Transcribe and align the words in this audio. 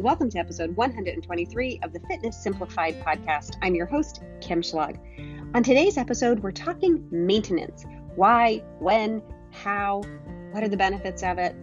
Welcome 0.00 0.30
to 0.30 0.38
episode 0.38 0.74
123 0.76 1.80
of 1.82 1.92
the 1.92 2.00
Fitness 2.08 2.34
Simplified 2.42 2.98
podcast. 3.04 3.58
I'm 3.60 3.74
your 3.74 3.84
host, 3.84 4.22
Kim 4.40 4.62
Schlag. 4.62 4.98
On 5.54 5.62
today's 5.62 5.98
episode, 5.98 6.40
we're 6.40 6.52
talking 6.52 7.06
maintenance 7.10 7.84
why, 8.16 8.64
when, 8.78 9.22
how, 9.52 10.00
what 10.52 10.64
are 10.64 10.68
the 10.68 10.76
benefits 10.78 11.22
of 11.22 11.36
it, 11.36 11.54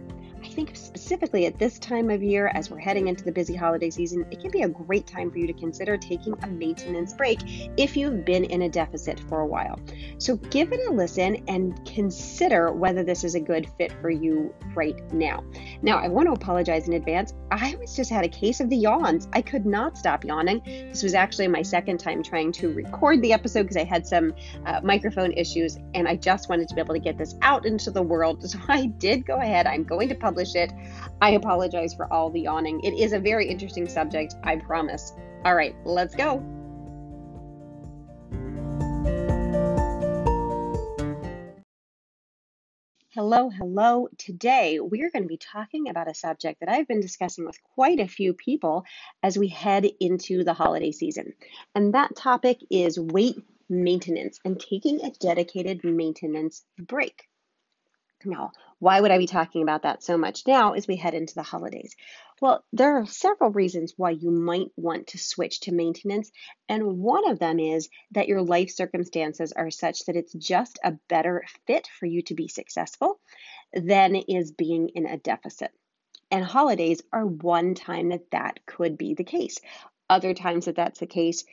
I 0.48 0.50
think 0.50 0.74
specifically 0.74 1.44
at 1.44 1.58
this 1.58 1.78
time 1.78 2.08
of 2.08 2.22
year, 2.22 2.50
as 2.54 2.70
we're 2.70 2.78
heading 2.78 3.08
into 3.08 3.22
the 3.22 3.30
busy 3.30 3.54
holiday 3.54 3.90
season, 3.90 4.24
it 4.30 4.40
can 4.40 4.50
be 4.50 4.62
a 4.62 4.68
great 4.68 5.06
time 5.06 5.30
for 5.30 5.36
you 5.36 5.46
to 5.46 5.52
consider 5.52 5.98
taking 5.98 6.34
a 6.42 6.46
maintenance 6.46 7.12
break 7.12 7.40
if 7.76 7.98
you've 7.98 8.24
been 8.24 8.44
in 8.44 8.62
a 8.62 8.68
deficit 8.68 9.20
for 9.28 9.40
a 9.40 9.46
while. 9.46 9.78
So 10.16 10.36
give 10.36 10.72
it 10.72 10.80
a 10.88 10.90
listen 10.90 11.44
and 11.48 11.84
consider 11.84 12.72
whether 12.72 13.04
this 13.04 13.24
is 13.24 13.34
a 13.34 13.40
good 13.40 13.68
fit 13.76 13.92
for 14.00 14.08
you 14.08 14.54
right 14.74 14.98
now. 15.12 15.44
Now, 15.82 15.98
I 15.98 16.08
want 16.08 16.28
to 16.28 16.32
apologize 16.32 16.88
in 16.88 16.94
advance. 16.94 17.34
I 17.50 17.76
was 17.78 17.94
just 17.94 18.10
had 18.10 18.24
a 18.24 18.28
case 18.28 18.60
of 18.60 18.70
the 18.70 18.76
yawns. 18.76 19.28
I 19.34 19.42
could 19.42 19.66
not 19.66 19.98
stop 19.98 20.24
yawning. 20.24 20.62
This 20.64 21.02
was 21.02 21.12
actually 21.12 21.48
my 21.48 21.62
second 21.62 21.98
time 21.98 22.22
trying 22.22 22.52
to 22.52 22.72
record 22.72 23.20
the 23.20 23.34
episode 23.34 23.64
because 23.64 23.76
I 23.76 23.84
had 23.84 24.06
some 24.06 24.32
uh, 24.64 24.80
microphone 24.82 25.32
issues 25.32 25.76
and 25.92 26.08
I 26.08 26.16
just 26.16 26.48
wanted 26.48 26.68
to 26.68 26.74
be 26.74 26.80
able 26.80 26.94
to 26.94 27.00
get 27.00 27.18
this 27.18 27.34
out 27.42 27.66
into 27.66 27.90
the 27.90 28.02
world. 28.02 28.38
So 28.48 28.58
I 28.66 28.86
did 28.86 29.26
go 29.26 29.36
ahead. 29.36 29.66
I'm 29.66 29.84
going 29.84 30.08
to 30.08 30.14
publish 30.14 30.47
it. 30.54 30.72
I 31.20 31.30
apologize 31.30 31.94
for 31.94 32.12
all 32.12 32.30
the 32.30 32.42
yawning. 32.42 32.80
It 32.84 32.94
is 32.94 33.12
a 33.12 33.18
very 33.18 33.48
interesting 33.48 33.88
subject, 33.88 34.34
I 34.44 34.56
promise. 34.56 35.12
All 35.44 35.54
right, 35.54 35.74
let's 35.84 36.14
go. 36.14 36.44
Hello, 43.14 43.50
hello. 43.50 44.08
Today 44.16 44.78
we 44.78 45.02
are 45.02 45.10
going 45.10 45.24
to 45.24 45.28
be 45.28 45.38
talking 45.38 45.88
about 45.88 46.08
a 46.08 46.14
subject 46.14 46.60
that 46.60 46.68
I've 46.68 46.86
been 46.86 47.00
discussing 47.00 47.46
with 47.46 47.60
quite 47.74 47.98
a 47.98 48.06
few 48.06 48.32
people 48.32 48.84
as 49.24 49.36
we 49.36 49.48
head 49.48 49.86
into 49.98 50.44
the 50.44 50.52
holiday 50.52 50.92
season. 50.92 51.32
And 51.74 51.94
that 51.94 52.14
topic 52.14 52.58
is 52.70 53.00
weight 53.00 53.42
maintenance 53.68 54.38
and 54.44 54.60
taking 54.60 55.00
a 55.00 55.10
dedicated 55.10 55.82
maintenance 55.84 56.64
break. 56.78 57.27
Now, 58.24 58.52
why 58.80 59.00
would 59.00 59.10
I 59.10 59.18
be 59.18 59.26
talking 59.26 59.62
about 59.62 59.82
that 59.82 60.02
so 60.02 60.18
much 60.18 60.46
now 60.46 60.72
as 60.72 60.88
we 60.88 60.96
head 60.96 61.14
into 61.14 61.34
the 61.34 61.42
holidays? 61.42 61.94
Well, 62.40 62.64
there 62.72 62.98
are 62.98 63.06
several 63.06 63.50
reasons 63.50 63.94
why 63.96 64.10
you 64.10 64.30
might 64.30 64.70
want 64.76 65.08
to 65.08 65.18
switch 65.18 65.60
to 65.60 65.72
maintenance, 65.72 66.30
and 66.68 66.98
one 66.98 67.28
of 67.30 67.38
them 67.38 67.60
is 67.60 67.88
that 68.12 68.28
your 68.28 68.42
life 68.42 68.70
circumstances 68.70 69.52
are 69.52 69.70
such 69.70 70.04
that 70.06 70.16
it's 70.16 70.32
just 70.32 70.78
a 70.82 70.98
better 71.08 71.44
fit 71.66 71.88
for 71.98 72.06
you 72.06 72.22
to 72.22 72.34
be 72.34 72.48
successful 72.48 73.20
than 73.72 74.16
is 74.16 74.52
being 74.52 74.88
in 74.90 75.06
a 75.06 75.18
deficit. 75.18 75.70
And 76.30 76.44
holidays 76.44 77.00
are 77.12 77.26
one 77.26 77.74
time 77.74 78.10
that 78.10 78.30
that 78.32 78.66
could 78.66 78.98
be 78.98 79.14
the 79.14 79.24
case. 79.24 79.58
Other 80.10 80.34
times 80.34 80.64
that 80.64 80.76
that's 80.76 81.00
the 81.00 81.06
case, 81.06 81.44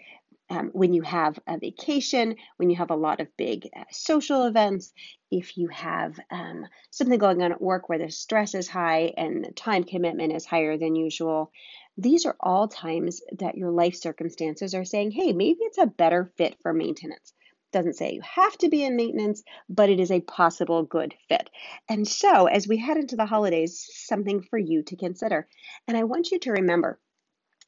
um, 0.49 0.69
when 0.73 0.93
you 0.93 1.01
have 1.01 1.39
a 1.47 1.57
vacation, 1.57 2.35
when 2.57 2.69
you 2.69 2.75
have 2.75 2.91
a 2.91 2.95
lot 2.95 3.19
of 3.19 3.35
big 3.37 3.67
uh, 3.75 3.83
social 3.91 4.45
events, 4.45 4.93
if 5.31 5.57
you 5.57 5.67
have 5.69 6.19
um, 6.29 6.65
something 6.91 7.17
going 7.17 7.41
on 7.41 7.51
at 7.51 7.61
work 7.61 7.89
where 7.89 7.97
the 7.97 8.11
stress 8.11 8.53
is 8.53 8.67
high 8.67 9.13
and 9.17 9.43
the 9.43 9.51
time 9.51 9.83
commitment 9.83 10.33
is 10.33 10.45
higher 10.45 10.77
than 10.77 10.95
usual, 10.95 11.51
these 11.97 12.25
are 12.25 12.35
all 12.39 12.67
times 12.67 13.21
that 13.39 13.57
your 13.57 13.71
life 13.71 13.95
circumstances 13.95 14.75
are 14.75 14.85
saying, 14.85 15.11
hey, 15.11 15.33
maybe 15.33 15.59
it's 15.61 15.77
a 15.77 15.87
better 15.87 16.31
fit 16.37 16.57
for 16.61 16.73
maintenance. 16.73 17.33
Doesn't 17.71 17.95
say 17.95 18.13
you 18.13 18.21
have 18.21 18.57
to 18.59 18.69
be 18.69 18.83
in 18.83 18.95
maintenance, 18.95 19.43
but 19.67 19.89
it 19.89 19.99
is 19.99 20.11
a 20.11 20.21
possible 20.21 20.83
good 20.83 21.13
fit. 21.27 21.49
And 21.89 22.07
so, 22.07 22.45
as 22.45 22.67
we 22.67 22.77
head 22.77 22.97
into 22.97 23.17
the 23.17 23.25
holidays, 23.25 23.89
something 23.91 24.43
for 24.43 24.57
you 24.57 24.83
to 24.83 24.95
consider. 24.95 25.47
And 25.87 25.97
I 25.97 26.03
want 26.03 26.31
you 26.31 26.39
to 26.39 26.51
remember 26.51 26.99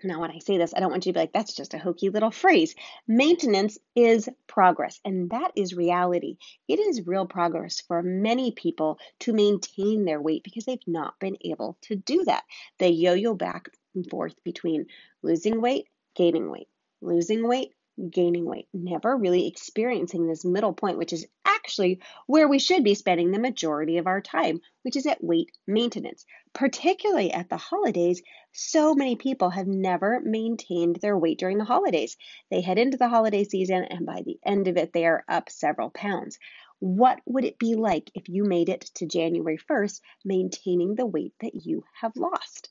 now, 0.03 0.21
when 0.21 0.29
I 0.29 0.39
say 0.39 0.57
this, 0.57 0.73
I 0.75 0.79
don't 0.79 0.91
want 0.91 1.05
you 1.05 1.11
to 1.11 1.17
be 1.17 1.21
like, 1.21 1.33
that's 1.33 1.55
just 1.55 1.73
a 1.73 1.79
hokey 1.79 2.09
little 2.09 2.29
phrase. 2.29 2.75
Maintenance 3.08 3.80
is 3.95 4.30
progress, 4.45 4.99
and 5.03 5.31
that 5.31 5.52
is 5.55 5.73
reality. 5.73 6.37
It 6.67 6.80
is 6.80 7.08
real 7.08 7.25
progress 7.25 7.81
for 7.81 8.03
many 8.03 8.52
people 8.52 8.99
to 9.21 9.33
maintain 9.33 10.05
their 10.05 10.21
weight 10.21 10.43
because 10.43 10.65
they've 10.65 10.77
not 10.86 11.19
been 11.19 11.37
able 11.43 11.77
to 11.83 11.95
do 11.95 12.23
that. 12.25 12.43
They 12.77 12.89
yo 12.89 13.13
yo 13.13 13.33
back 13.33 13.69
and 13.95 14.07
forth 14.07 14.36
between 14.43 14.86
losing 15.23 15.61
weight, 15.61 15.87
gaining 16.15 16.52
weight, 16.52 16.67
losing 17.02 17.47
weight, 17.47 17.71
gaining 18.11 18.45
weight, 18.45 18.67
never 18.73 19.17
really 19.17 19.47
experiencing 19.47 20.27
this 20.27 20.45
middle 20.45 20.73
point, 20.73 20.99
which 20.99 21.13
is 21.13 21.25
actually 21.67 22.00
where 22.28 22.48
we 22.48 22.60
should 22.60 22.82
be 22.82 22.95
spending 22.95 23.30
the 23.30 23.39
majority 23.39 23.98
of 23.98 24.08
our 24.08 24.22
time, 24.22 24.61
which 24.83 24.95
is 24.95 25.05
at 25.05 25.22
weight 25.22 25.52
maintenance. 25.67 26.26
Particularly 26.54 27.33
at 27.33 27.50
the 27.50 27.58
holidays, 27.58 28.22
so 28.54 28.95
many 28.95 29.17
people 29.17 29.50
have 29.50 29.67
never 29.67 30.22
maintained 30.22 30.95
their 30.95 31.17
weight 31.17 31.38
during 31.39 31.58
the 31.58 31.66
holidays. 31.66 32.16
They 32.50 32.61
head 32.61 32.80
into 32.80 32.95
the 32.95 33.10
holiday 33.10 33.44
season, 33.44 33.83
and 33.83 34.05
by 34.05 34.22
the 34.22 34.39
end 34.45 34.70
of 34.70 34.78
it, 34.78 34.94
they 34.94 35.05
are 35.05 35.26
up 35.28 35.50
several 35.50 35.89
pounds. 35.89 36.39
What 36.80 37.20
would 37.26 37.44
it 37.44 37.60
be 37.60 37.76
like 37.76 38.11
if 38.16 38.30
you 38.30 38.45
made 38.45 38.70
it 38.70 38.89
to 38.95 39.05
January 39.05 39.58
1st 39.70 39.99
maintaining 40.23 40.95
the 40.95 41.05
weight 41.05 41.34
that 41.42 41.66
you 41.66 41.84
have 41.99 42.16
lost? 42.16 42.70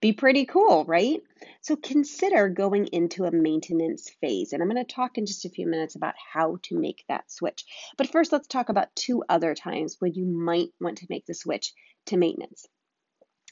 Be 0.00 0.12
pretty 0.12 0.44
cool, 0.44 0.84
right? 0.84 1.22
So 1.62 1.76
consider 1.76 2.48
going 2.48 2.86
into 2.88 3.24
a 3.24 3.30
maintenance 3.30 4.10
phase. 4.20 4.52
And 4.52 4.62
I'm 4.62 4.68
going 4.68 4.84
to 4.84 4.94
talk 4.94 5.18
in 5.18 5.26
just 5.26 5.44
a 5.44 5.50
few 5.50 5.66
minutes 5.66 5.96
about 5.96 6.14
how 6.32 6.58
to 6.64 6.78
make 6.78 7.04
that 7.08 7.30
switch. 7.30 7.64
But 7.96 8.08
first, 8.08 8.32
let's 8.32 8.46
talk 8.46 8.68
about 8.68 8.94
two 8.94 9.24
other 9.28 9.54
times 9.54 9.96
when 9.98 10.14
you 10.14 10.26
might 10.26 10.68
want 10.80 10.98
to 10.98 11.06
make 11.08 11.26
the 11.26 11.34
switch 11.34 11.72
to 12.06 12.16
maintenance. 12.16 12.66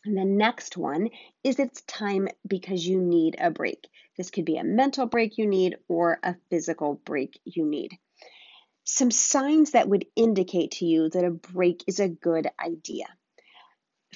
And 0.05 0.17
the 0.17 0.25
next 0.25 0.77
one 0.77 1.09
is 1.43 1.59
it's 1.59 1.81
time 1.83 2.29
because 2.47 2.87
you 2.87 3.01
need 3.01 3.37
a 3.39 3.51
break. 3.51 3.89
This 4.19 4.31
could 4.31 4.45
be 4.45 4.59
a 4.59 4.65
mental 4.65 5.07
break 5.07 5.39
you 5.39 5.47
need 5.47 5.77
or 5.89 6.19
a 6.23 6.37
physical 6.51 7.01
break 7.07 7.41
you 7.45 7.65
need. 7.65 7.99
Some 8.85 9.11
signs 9.11 9.71
that 9.71 9.89
would 9.89 10.05
indicate 10.15 10.73
to 10.73 10.85
you 10.85 11.09
that 11.09 11.25
a 11.25 11.31
break 11.31 11.85
is 11.87 12.01
a 12.01 12.09
good 12.09 12.49
idea. 12.63 13.07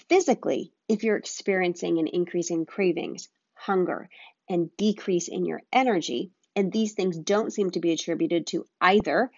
Physically, 0.08 0.72
if 0.88 1.04
you're 1.04 1.16
experiencing 1.16 1.98
an 1.98 2.06
increase 2.06 2.50
in 2.50 2.64
cravings, 2.64 3.28
hunger, 3.54 4.08
and 4.48 4.74
decrease 4.76 5.28
in 5.28 5.44
your 5.44 5.62
energy, 5.72 6.30
and 6.56 6.72
these 6.72 6.94
things 6.94 7.18
don't 7.18 7.52
seem 7.52 7.70
to 7.72 7.80
be 7.80 7.92
attributed 7.92 8.46
to 8.48 8.66
either 8.80 9.30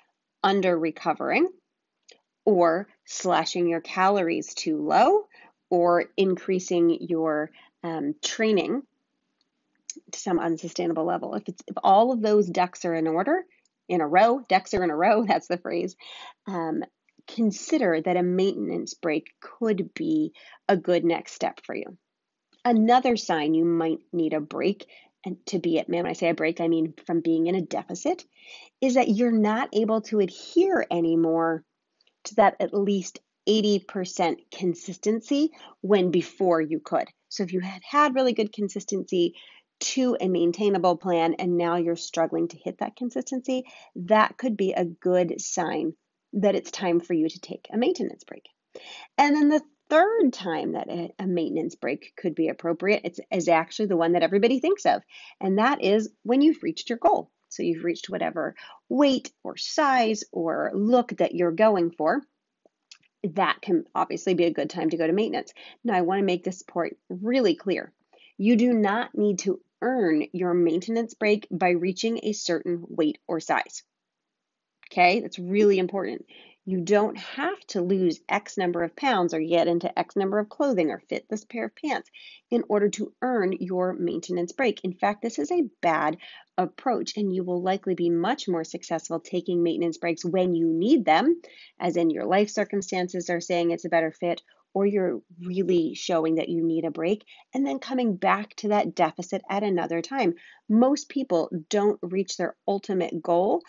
under 0.42 0.78
recovering 0.78 1.48
or 2.44 2.88
slashing 3.04 3.68
your 3.68 3.80
calories 3.80 4.54
too 4.54 4.78
low 4.78 5.26
or 5.68 6.06
increasing 6.16 6.98
your 7.08 7.50
um, 7.82 8.14
training 8.22 8.82
to 10.12 10.18
some 10.18 10.38
unsustainable 10.38 11.04
level. 11.04 11.34
If 11.34 11.48
it's 11.48 11.62
if 11.66 11.76
all 11.82 12.12
of 12.12 12.20
those 12.20 12.48
ducks 12.48 12.84
are 12.84 12.94
in 12.94 13.06
order, 13.06 13.44
in 13.88 14.00
a 14.00 14.06
row, 14.06 14.40
ducks 14.48 14.74
are 14.74 14.84
in 14.84 14.90
a 14.90 14.96
row, 14.96 15.24
that's 15.28 15.48
the 15.48 15.58
phrase, 15.58 15.96
um, 16.46 16.84
consider 17.26 18.00
that 18.00 18.16
a 18.16 18.22
maintenance 18.22 18.94
break 18.94 19.28
could 19.40 19.92
be 19.94 20.32
a 20.68 20.76
good 20.76 21.04
next 21.04 21.32
step 21.32 21.60
for 21.64 21.74
you. 21.74 21.96
Another 22.64 23.16
sign 23.16 23.54
you 23.54 23.64
might 23.64 24.00
need 24.12 24.34
a 24.34 24.40
break 24.40 24.86
and 25.24 25.36
to 25.46 25.58
be 25.58 25.78
at 25.78 25.88
man, 25.88 26.04
when 26.04 26.10
I 26.10 26.14
say 26.14 26.30
a 26.30 26.34
break, 26.34 26.60
I 26.60 26.68
mean 26.68 26.94
from 27.06 27.20
being 27.20 27.46
in 27.46 27.54
a 27.54 27.60
deficit, 27.60 28.24
is 28.80 28.94
that 28.94 29.08
you're 29.08 29.30
not 29.30 29.68
able 29.72 30.00
to 30.02 30.20
adhere 30.20 30.86
anymore 30.90 31.64
to 32.24 32.34
that 32.36 32.56
at 32.60 32.74
least 32.74 33.20
80% 33.48 34.36
consistency 34.50 35.50
when 35.80 36.10
before 36.10 36.60
you 36.60 36.80
could. 36.80 37.08
So 37.28 37.42
if 37.42 37.52
you 37.52 37.60
had 37.60 37.82
had 37.88 38.14
really 38.14 38.32
good 38.32 38.52
consistency 38.52 39.34
to 39.80 40.16
a 40.20 40.28
maintainable 40.28 40.96
plan 40.96 41.34
and 41.34 41.56
now 41.56 41.76
you're 41.76 41.96
struggling 41.96 42.48
to 42.48 42.58
hit 42.58 42.78
that 42.78 42.96
consistency, 42.96 43.64
that 43.96 44.36
could 44.36 44.56
be 44.56 44.72
a 44.72 44.84
good 44.84 45.40
sign 45.40 45.94
that 46.34 46.54
it's 46.54 46.70
time 46.70 47.00
for 47.00 47.14
you 47.14 47.28
to 47.28 47.40
take 47.40 47.66
a 47.72 47.76
maintenance 47.76 48.24
break. 48.24 48.48
And 49.18 49.34
then 49.34 49.48
the 49.48 49.62
third 49.88 50.32
time 50.32 50.72
that 50.72 50.88
a, 50.88 51.26
maintenance 51.26 51.74
break 51.74 52.12
could 52.16 52.34
be 52.34 52.48
appropriate 52.48 53.02
it's, 53.04 53.20
is 53.30 53.48
actually 53.48 53.86
the 53.86 53.96
one 53.96 54.12
that 54.12 54.22
everybody 54.22 54.60
thinks 54.60 54.86
of, 54.86 55.02
and 55.40 55.58
that 55.58 55.82
is 55.82 56.08
when 56.22 56.40
you've 56.40 56.62
reached 56.62 56.88
your 56.88 56.98
goal. 56.98 57.30
So 57.48 57.64
you've 57.64 57.84
reached 57.84 58.08
whatever 58.08 58.54
weight 58.88 59.32
or 59.42 59.56
size 59.56 60.22
or 60.30 60.70
look 60.72 61.16
that 61.16 61.34
you're 61.34 61.50
going 61.50 61.90
for. 61.90 62.22
That 63.24 63.60
can 63.60 63.84
obviously 63.92 64.34
be 64.34 64.44
a 64.44 64.52
good 64.52 64.70
time 64.70 64.90
to 64.90 64.96
go 64.96 65.06
to 65.06 65.12
maintenance. 65.12 65.52
Now, 65.82 65.94
I 65.94 66.02
want 66.02 66.20
to 66.20 66.24
make 66.24 66.44
this 66.44 66.62
point 66.62 66.96
really 67.08 67.56
clear. 67.56 67.92
You 68.38 68.56
do 68.56 68.72
not 68.72 69.14
need 69.14 69.40
to 69.40 69.60
earn 69.82 70.26
your 70.32 70.54
maintenance 70.54 71.14
break 71.14 71.48
by 71.50 71.70
reaching 71.70 72.20
a 72.22 72.32
certain 72.32 72.84
weight 72.88 73.18
or 73.26 73.40
size. 73.40 73.82
Okay, 74.92 75.20
that's 75.20 75.38
really 75.38 75.78
important. 75.78 76.26
You 76.66 76.82
don't 76.82 77.16
have 77.16 77.58
to 77.68 77.80
lose 77.80 78.20
X 78.28 78.58
number 78.58 78.82
of 78.82 78.94
pounds 78.94 79.32
or 79.32 79.40
get 79.40 79.66
into 79.66 79.98
X 79.98 80.14
number 80.14 80.38
of 80.38 80.48
clothing 80.48 80.90
or 80.90 81.02
fit 81.08 81.26
this 81.28 81.44
pair 81.44 81.66
of 81.66 81.74
pants 81.74 82.10
in 82.50 82.64
order 82.68 82.88
to 82.90 83.12
earn 83.22 83.52
your 83.58 83.92
maintenance 83.94 84.52
break. 84.52 84.80
In 84.84 84.92
fact, 84.92 85.22
this 85.22 85.38
is 85.38 85.50
a 85.50 85.68
bad 85.80 86.18
approach, 86.58 87.16
and 87.16 87.34
you 87.34 87.44
will 87.44 87.62
likely 87.62 87.94
be 87.94 88.10
much 88.10 88.46
more 88.46 88.64
successful 88.64 89.20
taking 89.20 89.62
maintenance 89.62 89.96
breaks 89.96 90.24
when 90.24 90.54
you 90.54 90.68
need 90.68 91.04
them, 91.04 91.40
as 91.80 91.96
in 91.96 92.10
your 92.10 92.26
life 92.26 92.50
circumstances 92.50 93.30
are 93.30 93.40
saying 93.40 93.70
it's 93.70 93.86
a 93.86 93.88
better 93.90 94.12
fit, 94.12 94.42
or 94.74 94.86
you're 94.86 95.20
really 95.40 95.94
showing 95.94 96.36
that 96.36 96.48
you 96.48 96.62
need 96.62 96.84
a 96.84 96.90
break, 96.90 97.24
and 97.54 97.66
then 97.66 97.78
coming 97.78 98.16
back 98.16 98.54
to 98.56 98.68
that 98.68 98.94
deficit 98.94 99.42
at 99.48 99.62
another 99.62 100.02
time. 100.02 100.34
Most 100.68 101.08
people 101.08 101.48
don't 101.68 101.98
reach 102.02 102.36
their 102.36 102.54
ultimate 102.68 103.22
goal, 103.22 103.62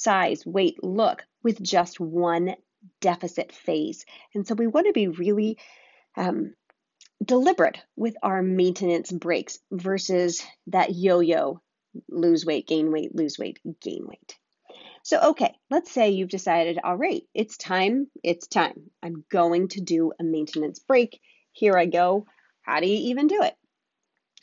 size, 0.00 0.44
weight, 0.46 0.82
look, 0.82 1.24
with 1.42 1.62
just 1.62 2.00
one 2.00 2.54
deficit 3.00 3.52
phase. 3.52 4.04
And 4.34 4.46
so 4.46 4.54
we 4.54 4.66
want 4.66 4.86
to 4.86 4.92
be 4.92 5.08
really 5.08 5.58
um, 6.16 6.54
deliberate 7.24 7.78
with 7.96 8.16
our 8.22 8.42
maintenance 8.42 9.12
breaks 9.12 9.58
versus 9.70 10.42
that 10.68 10.94
yo 10.94 11.20
yo 11.20 11.60
lose 12.08 12.46
weight, 12.46 12.66
gain 12.66 12.90
weight, 12.90 13.14
lose 13.14 13.38
weight, 13.38 13.58
gain 13.80 14.06
weight. 14.06 14.36
So, 15.02 15.18
okay, 15.30 15.54
let's 15.70 15.90
say 15.90 16.10
you've 16.10 16.28
decided, 16.28 16.78
all 16.82 16.96
right, 16.96 17.22
it's 17.34 17.56
time, 17.56 18.06
it's 18.22 18.46
time. 18.46 18.90
I'm 19.02 19.24
going 19.30 19.68
to 19.68 19.80
do 19.80 20.12
a 20.20 20.24
maintenance 20.24 20.78
break. 20.78 21.20
Here 21.52 21.76
I 21.76 21.86
go. 21.86 22.26
How 22.62 22.80
do 22.80 22.86
you 22.86 23.10
even 23.10 23.26
do 23.26 23.42
it? 23.42 23.54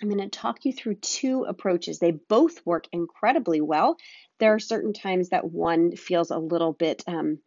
I'm 0.02 0.10
going 0.10 0.30
to 0.30 0.30
talk 0.30 0.64
you 0.64 0.74
through 0.74 0.96
two 0.96 1.46
approaches. 1.48 2.00
They 2.00 2.12
both 2.12 2.64
work 2.66 2.86
incredibly 2.92 3.62
well. 3.62 3.98
There 4.40 4.54
are 4.54 4.60
certain 4.60 4.94
times 4.94 5.30
that 5.30 5.52
one 5.52 5.96
feels 5.96 6.30
a 6.30 6.38
little 6.38 6.74
bit 6.74 7.04
um, 7.08 7.40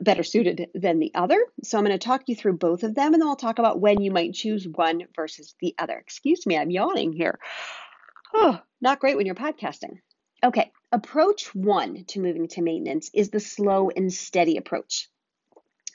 better 0.00 0.22
suited 0.22 0.68
than 0.74 1.00
the 1.00 1.12
other. 1.14 1.44
So 1.64 1.78
I'm 1.78 1.84
going 1.84 1.98
to 1.98 2.04
talk 2.04 2.22
you 2.26 2.36
through 2.36 2.58
both 2.58 2.84
of 2.84 2.94
them 2.94 3.12
and 3.12 3.20
then 3.20 3.26
we'll 3.26 3.36
talk 3.36 3.58
about 3.58 3.80
when 3.80 4.00
you 4.00 4.12
might 4.12 4.34
choose 4.34 4.66
one 4.66 5.02
versus 5.16 5.54
the 5.60 5.74
other. 5.78 5.98
Excuse 5.98 6.46
me, 6.46 6.56
I'm 6.56 6.70
yawning 6.70 7.12
here. 7.12 7.38
Oh, 8.32 8.60
not 8.80 9.00
great 9.00 9.16
when 9.16 9.26
you're 9.26 9.34
podcasting. 9.34 9.98
Okay, 10.44 10.70
approach 10.90 11.54
one 11.54 12.04
to 12.06 12.20
moving 12.20 12.48
to 12.48 12.62
maintenance 12.62 13.10
is 13.12 13.30
the 13.30 13.40
slow 13.40 13.90
and 13.90 14.12
steady 14.12 14.56
approach. 14.56 15.08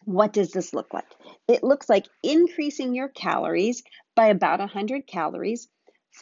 What 0.06 0.32
does 0.32 0.52
this 0.52 0.74
look 0.74 0.94
like? 0.94 1.08
It 1.48 1.64
looks 1.64 1.90
like 1.90 2.06
increasing 2.24 2.94
your 2.94 3.10
calories 3.10 3.84
by 4.16 4.28
about 4.28 4.60
100 4.60 5.06
calories 5.06 5.68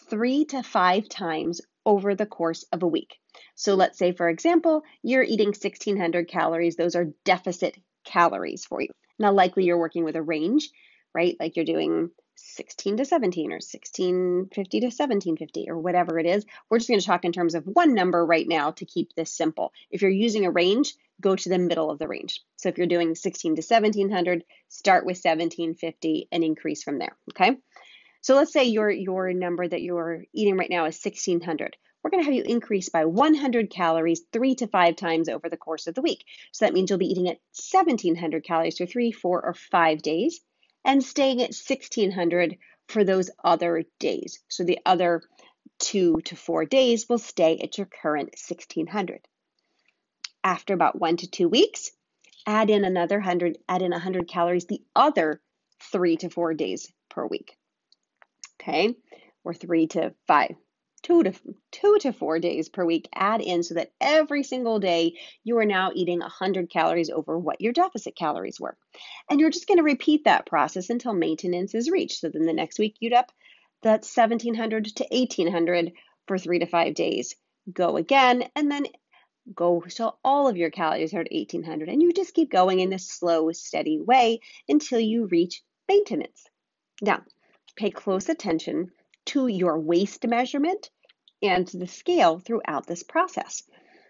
three 0.10 0.46
to 0.46 0.64
five 0.64 1.10
times 1.10 1.62
over 1.86 2.16
the 2.16 2.26
course 2.26 2.64
of 2.72 2.84
a 2.84 2.88
week. 2.88 3.16
So 3.56 3.76
let's 3.76 3.98
say, 3.98 4.12
for 4.12 4.30
example, 4.30 4.84
you're 5.04 5.24
eating 5.24 5.50
1600 5.50 6.28
calories. 6.28 6.76
Those 6.76 6.96
are 6.96 7.14
deficit 7.24 7.78
calories 8.06 8.66
for 8.66 8.82
you. 8.82 8.90
Now, 9.20 9.32
likely 9.32 9.66
you're 9.66 9.78
working 9.78 10.04
with 10.04 10.16
a 10.16 10.22
range, 10.22 10.70
right? 11.14 11.36
Like 11.40 11.56
you're 11.56 11.66
doing 11.66 12.10
16 12.36 12.98
to 12.98 13.06
17 13.06 13.52
or 13.52 13.56
1650 13.56 14.80
to 14.82 14.86
1750 14.88 15.70
or 15.70 15.80
whatever 15.80 16.20
it 16.20 16.26
is. 16.26 16.46
We're 16.70 16.80
just 16.80 16.90
going 16.90 17.00
to 17.00 17.06
talk 17.06 17.24
in 17.24 17.32
terms 17.32 17.56
of 17.56 17.66
one 17.66 17.94
number 17.94 18.26
right 18.26 18.48
now 18.48 18.72
to 18.72 18.86
keep 18.86 19.14
this 19.16 19.32
simple. 19.32 19.72
If 19.90 20.02
you're 20.02 20.12
using 20.12 20.46
a 20.46 20.52
range, 20.52 20.96
go 21.22 21.36
to 21.36 21.50
the 21.50 21.58
middle 21.58 21.90
of 21.90 22.00
the 22.00 22.08
range. 22.08 22.42
So 22.58 22.70
if 22.70 22.78
you're 22.78 22.88
doing 22.88 23.16
16 23.16 23.56
to 23.56 23.62
1700, 23.62 24.44
start 24.68 25.06
with 25.06 25.18
1750 25.24 26.28
and 26.32 26.44
increase 26.44 26.84
from 26.84 27.00
there, 27.00 27.16
okay? 27.32 27.58
So 28.26 28.34
let's 28.34 28.52
say 28.52 28.64
your 28.64 28.90
your 28.90 29.32
number 29.34 29.68
that 29.68 29.84
you're 29.84 30.24
eating 30.34 30.58
right 30.58 30.70
now 30.70 30.86
is 30.86 31.00
1600 31.04 31.78
we're 32.02 32.12
going 32.12 32.24
to 32.24 32.26
have 32.26 32.36
you 32.36 32.44
increase 32.44 32.90
by 32.90 33.06
100 33.06 33.72
calories 33.72 34.22
three 34.32 34.54
to 34.54 34.68
five 34.68 34.96
times 34.96 35.28
over 35.28 35.50
the 35.50 35.58
course 35.58 35.88
of 35.88 35.96
the 35.96 36.04
week. 36.04 36.24
So 36.52 36.66
that 36.66 36.74
means 36.74 36.92
you'll 36.92 37.00
be 37.00 37.08
eating 37.08 37.28
at 37.28 37.40
1700 37.72 38.44
calories 38.44 38.78
for 38.78 38.86
three, 38.86 39.12
four, 39.12 39.44
or 39.44 39.56
five 39.56 40.04
days 40.04 40.40
and 40.86 41.04
staying 41.04 41.42
at 41.42 41.56
1600 41.56 42.58
for 42.90 43.04
those 43.04 43.32
other 43.44 43.86
days. 44.00 44.40
So 44.50 44.64
the 44.64 44.78
other 44.86 45.24
two 45.80 46.22
to 46.26 46.36
four 46.36 46.66
days 46.66 47.10
will 47.10 47.18
stay 47.18 47.58
at 47.58 47.80
your 47.80 47.88
current 47.88 48.36
1600. 48.50 49.28
After 50.44 50.76
about 50.76 51.00
one 51.00 51.18
to 51.18 51.28
two 51.28 51.50
weeks, 51.50 51.90
add 52.46 52.70
in 52.70 52.86
another 52.86 53.18
100, 53.18 53.58
add 53.68 53.82
in 53.82 53.92
100 53.92 54.28
calories 54.28 54.66
the 54.66 54.84
other 54.96 55.42
three 55.92 56.18
to 56.18 56.30
four 56.30 56.54
days 56.54 56.92
per 57.10 57.26
week. 57.26 57.58
Okay, 58.68 58.96
or 59.44 59.54
three 59.54 59.86
to 59.88 60.16
five. 60.26 60.56
Two 61.04 61.22
to 61.22 61.34
two 61.72 62.00
to 62.00 62.12
four 62.12 62.40
days 62.40 62.68
per 62.68 62.84
week 62.84 63.08
add 63.14 63.40
in 63.42 63.62
so 63.62 63.76
that 63.76 63.92
every 64.02 64.42
single 64.42 64.80
day 64.80 65.20
you 65.44 65.60
are 65.60 65.66
now 65.66 65.92
eating 65.94 66.18
100 66.18 66.72
calories 66.72 67.12
over 67.12 67.38
what 67.38 67.62
your 67.62 67.74
deficit 67.74 68.16
calories 68.16 68.60
were. 68.60 68.76
And 69.30 69.40
you're 69.40 69.52
just 69.52 69.68
going 69.68 69.78
to 69.78 69.84
repeat 69.84 70.24
that 70.24 70.48
process 70.48 70.90
until 70.90 71.14
maintenance 71.14 71.76
is 71.76 71.92
reached. 71.92 72.22
So 72.22 72.30
then 72.30 72.48
the 72.48 72.54
next 72.54 72.80
week 72.80 72.96
you'd 73.00 73.14
up 73.14 73.32
that 73.84 74.04
1700 74.04 74.86
to 74.96 75.06
1800 75.12 75.92
for 76.28 76.40
three 76.40 76.58
to 76.58 76.66
five 76.66 76.96
days. 76.96 77.36
Go 77.72 77.98
again 77.98 78.46
and 78.56 78.72
then 78.72 78.88
go 79.54 79.84
till 79.88 80.18
all 80.24 80.48
of 80.48 80.58
your 80.58 80.72
calories 80.72 81.14
are 81.14 81.20
at 81.20 81.32
1800 81.32 81.88
and 81.88 82.02
you 82.02 82.12
just 82.14 82.34
keep 82.34 82.52
going 82.52 82.80
in 82.80 82.90
this 82.90 83.08
slow 83.08 83.52
steady 83.52 84.02
way 84.02 84.40
until 84.68 85.00
you 85.00 85.28
reach 85.28 85.62
maintenance. 85.88 86.46
Now 87.00 87.22
pay 87.76 87.92
close 87.92 88.30
attention 88.30 88.92
to 89.26 89.48
your 89.48 89.80
waist 89.80 90.26
measurement 90.28 90.90
and 91.42 91.68
the 91.68 91.88
scale 91.88 92.40
throughout 92.40 92.88
this 92.88 93.04
process. 93.04 93.64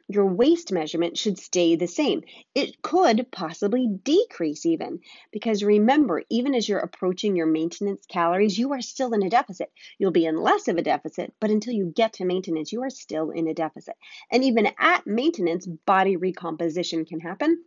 Your 0.07 0.27
waist 0.27 0.71
measurement 0.71 1.17
should 1.17 1.39
stay 1.39 1.75
the 1.75 1.88
same. 1.88 2.23
It 2.53 2.81
could 2.83 3.31
possibly 3.31 3.88
decrease 3.88 4.63
even 4.65 5.00
because 5.31 5.63
remember, 5.63 6.23
even 6.29 6.53
as 6.53 6.69
you're 6.69 6.77
approaching 6.79 7.35
your 7.35 7.47
maintenance 7.47 8.06
calories, 8.06 8.57
you 8.57 8.73
are 8.73 8.81
still 8.81 9.13
in 9.13 9.23
a 9.23 9.29
deficit. 9.31 9.71
You'll 9.97 10.12
be 10.12 10.27
in 10.27 10.39
less 10.39 10.67
of 10.67 10.77
a 10.77 10.83
deficit, 10.83 11.33
but 11.39 11.50
until 11.50 11.73
you 11.73 11.91
get 11.95 12.13
to 12.13 12.25
maintenance, 12.25 12.71
you 12.71 12.83
are 12.83 12.91
still 12.91 13.31
in 13.31 13.47
a 13.47 13.56
deficit. 13.56 13.95
And 14.31 14.44
even 14.44 14.69
at 14.77 15.07
maintenance, 15.07 15.65
body 15.65 16.17
recomposition 16.17 17.06
can 17.06 17.19
happen 17.19 17.63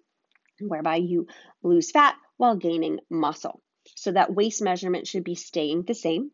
whereby 0.60 0.96
you 0.96 1.26
lose 1.62 1.90
fat 1.90 2.16
while 2.36 2.56
gaining 2.56 3.00
muscle. 3.10 3.60
So 4.00 4.12
that 4.12 4.32
waist 4.32 4.62
measurement 4.62 5.06
should 5.06 5.24
be 5.24 5.34
staying 5.34 5.82
the 5.82 5.94
same. 5.94 6.30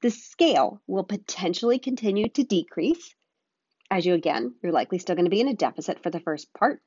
The 0.00 0.10
scale 0.10 0.80
will 0.86 1.04
potentially 1.04 1.78
continue 1.78 2.28
to 2.30 2.44
decrease. 2.44 3.14
As 3.90 4.06
you 4.06 4.14
again, 4.14 4.54
you're 4.62 4.72
likely 4.72 4.98
still 4.98 5.16
going 5.16 5.24
to 5.24 5.30
be 5.30 5.40
in 5.40 5.48
a 5.48 5.54
deficit 5.54 6.02
for 6.02 6.10
the 6.10 6.20
first 6.20 6.52
part. 6.54 6.80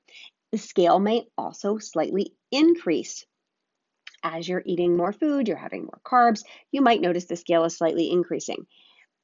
The 0.51 0.57
scale 0.57 0.99
may 0.99 1.27
also 1.37 1.77
slightly 1.77 2.33
increase. 2.51 3.25
As 4.23 4.47
you're 4.47 4.63
eating 4.65 4.95
more 4.95 5.11
food, 5.11 5.49
you're 5.49 5.57
having 5.57 5.83
more 5.83 5.99
carbs, 6.05 6.45
you 6.71 6.81
might 6.81 7.01
notice 7.01 7.25
the 7.25 7.35
scale 7.35 7.65
is 7.65 7.75
slightly 7.75 8.09
increasing. 8.09 8.65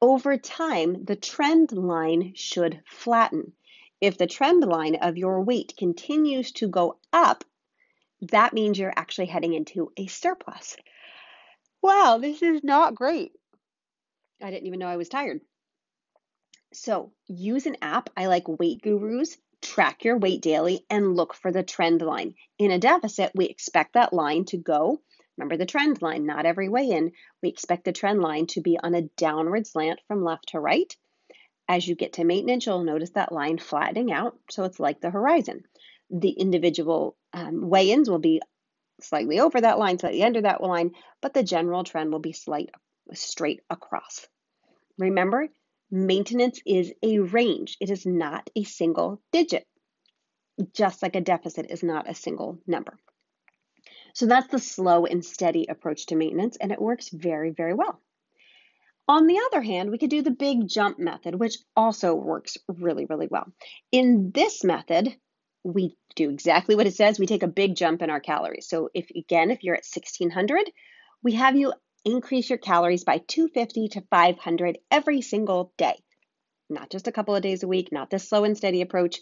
Over 0.01 0.37
time, 0.37 1.05
the 1.05 1.15
trend 1.15 1.71
line 1.71 2.33
should 2.35 2.81
flatten. 2.85 3.53
If 4.01 4.17
the 4.17 4.27
trend 4.27 4.65
line 4.65 4.95
of 4.95 5.17
your 5.17 5.41
weight 5.41 5.75
continues 5.77 6.51
to 6.53 6.67
go 6.67 6.97
up, 7.13 7.45
that 8.21 8.53
means 8.53 8.77
you're 8.77 8.93
actually 8.95 9.27
heading 9.27 9.53
into 9.53 9.91
a 9.97 10.07
surplus. 10.07 10.75
Wow, 11.81 12.19
this 12.21 12.41
is 12.41 12.63
not 12.63 12.95
great. 12.95 13.31
I 14.41 14.51
didn't 14.51 14.67
even 14.67 14.79
know 14.79 14.87
I 14.87 14.97
was 14.97 15.09
tired. 15.09 15.41
So 16.73 17.11
use 17.27 17.65
an 17.65 17.77
app. 17.81 18.09
I 18.15 18.27
like 18.27 18.47
Weight 18.47 18.81
Gurus. 18.81 19.37
Track 19.61 20.05
your 20.05 20.17
weight 20.17 20.41
daily 20.41 20.85
and 20.89 21.15
look 21.15 21.33
for 21.33 21.51
the 21.51 21.63
trend 21.63 22.01
line. 22.01 22.35
In 22.57 22.71
a 22.71 22.79
deficit, 22.79 23.31
we 23.35 23.45
expect 23.45 23.93
that 23.93 24.13
line 24.13 24.45
to 24.45 24.57
go. 24.57 25.01
Remember 25.37 25.57
the 25.57 25.65
trend 25.65 26.01
line, 26.01 26.25
not 26.25 26.45
every 26.45 26.69
weigh 26.69 26.89
in. 26.89 27.11
We 27.41 27.49
expect 27.49 27.85
the 27.85 27.91
trend 27.91 28.21
line 28.21 28.47
to 28.47 28.61
be 28.61 28.77
on 28.81 28.93
a 28.93 29.03
downward 29.17 29.67
slant 29.67 29.99
from 30.07 30.23
left 30.23 30.49
to 30.49 30.59
right. 30.59 30.95
As 31.67 31.87
you 31.87 31.95
get 31.95 32.13
to 32.13 32.23
maintenance, 32.23 32.65
you'll 32.65 32.83
notice 32.83 33.11
that 33.11 33.31
line 33.31 33.57
flattening 33.57 34.11
out. 34.11 34.37
So 34.49 34.63
it's 34.63 34.79
like 34.79 35.01
the 35.01 35.11
horizon. 35.11 35.63
The 36.09 36.31
individual 36.31 37.15
um, 37.33 37.69
weigh 37.69 37.91
ins 37.91 38.09
will 38.09 38.19
be 38.19 38.41
slightly 39.01 39.39
over 39.39 39.61
that 39.61 39.79
line, 39.79 39.99
slightly 39.99 40.23
under 40.23 40.41
that 40.41 40.61
line, 40.61 40.91
but 41.21 41.33
the 41.33 41.43
general 41.43 41.83
trend 41.83 42.11
will 42.11 42.19
be 42.19 42.33
slight 42.33 42.69
straight 43.13 43.61
across. 43.69 44.27
Remember, 44.97 45.47
maintenance 45.91 46.61
is 46.65 46.93
a 47.01 47.19
range, 47.19 47.77
it 47.79 47.89
is 47.89 48.05
not 48.05 48.49
a 48.55 48.63
single 48.63 49.21
digit, 49.31 49.65
just 50.73 51.01
like 51.01 51.15
a 51.15 51.21
deficit 51.21 51.67
is 51.69 51.83
not 51.83 52.09
a 52.09 52.15
single 52.15 52.59
number. 52.67 52.97
So 54.13 54.25
that's 54.25 54.47
the 54.47 54.59
slow 54.59 55.05
and 55.05 55.23
steady 55.23 55.67
approach 55.69 56.07
to 56.07 56.15
maintenance, 56.15 56.57
and 56.57 56.71
it 56.71 56.81
works 56.81 57.09
very, 57.09 57.51
very 57.51 57.73
well. 57.73 58.01
On 59.07 59.25
the 59.25 59.39
other 59.47 59.61
hand, 59.61 59.89
we 59.89 59.97
could 59.97 60.09
do 60.09 60.21
the 60.21 60.29
big 60.29 60.67
jump 60.67 60.99
method, 60.99 61.35
which 61.35 61.57
also 61.75 62.13
works 62.13 62.57
really, 62.67 63.05
really 63.05 63.27
well. 63.27 63.51
In 63.91 64.31
this 64.31 64.63
method, 64.63 65.15
we 65.63 65.95
do 66.15 66.29
exactly 66.29 66.75
what 66.75 66.87
it 66.87 66.95
says. 66.95 67.19
We 67.19 67.25
take 67.25 67.43
a 67.43 67.47
big 67.47 67.75
jump 67.75 68.01
in 68.01 68.09
our 68.09 68.19
calories. 68.19 68.67
So 68.67 68.89
if 68.93 69.09
again, 69.15 69.51
if 69.51 69.63
you're 69.63 69.75
at 69.75 69.85
1600, 69.85 70.69
we 71.23 71.33
have 71.33 71.55
you 71.55 71.73
increase 72.05 72.49
your 72.49 72.57
calories 72.57 73.03
by 73.03 73.17
250 73.19 73.89
to 73.89 74.01
500 74.09 74.77
every 74.89 75.21
single 75.21 75.73
day. 75.77 75.95
Not 76.69 76.89
just 76.89 77.07
a 77.07 77.11
couple 77.11 77.35
of 77.35 77.41
days 77.41 77.63
a 77.63 77.67
week, 77.67 77.91
not 77.91 78.09
this 78.09 78.27
slow 78.27 78.43
and 78.43 78.55
steady 78.55 78.81
approach. 78.81 79.19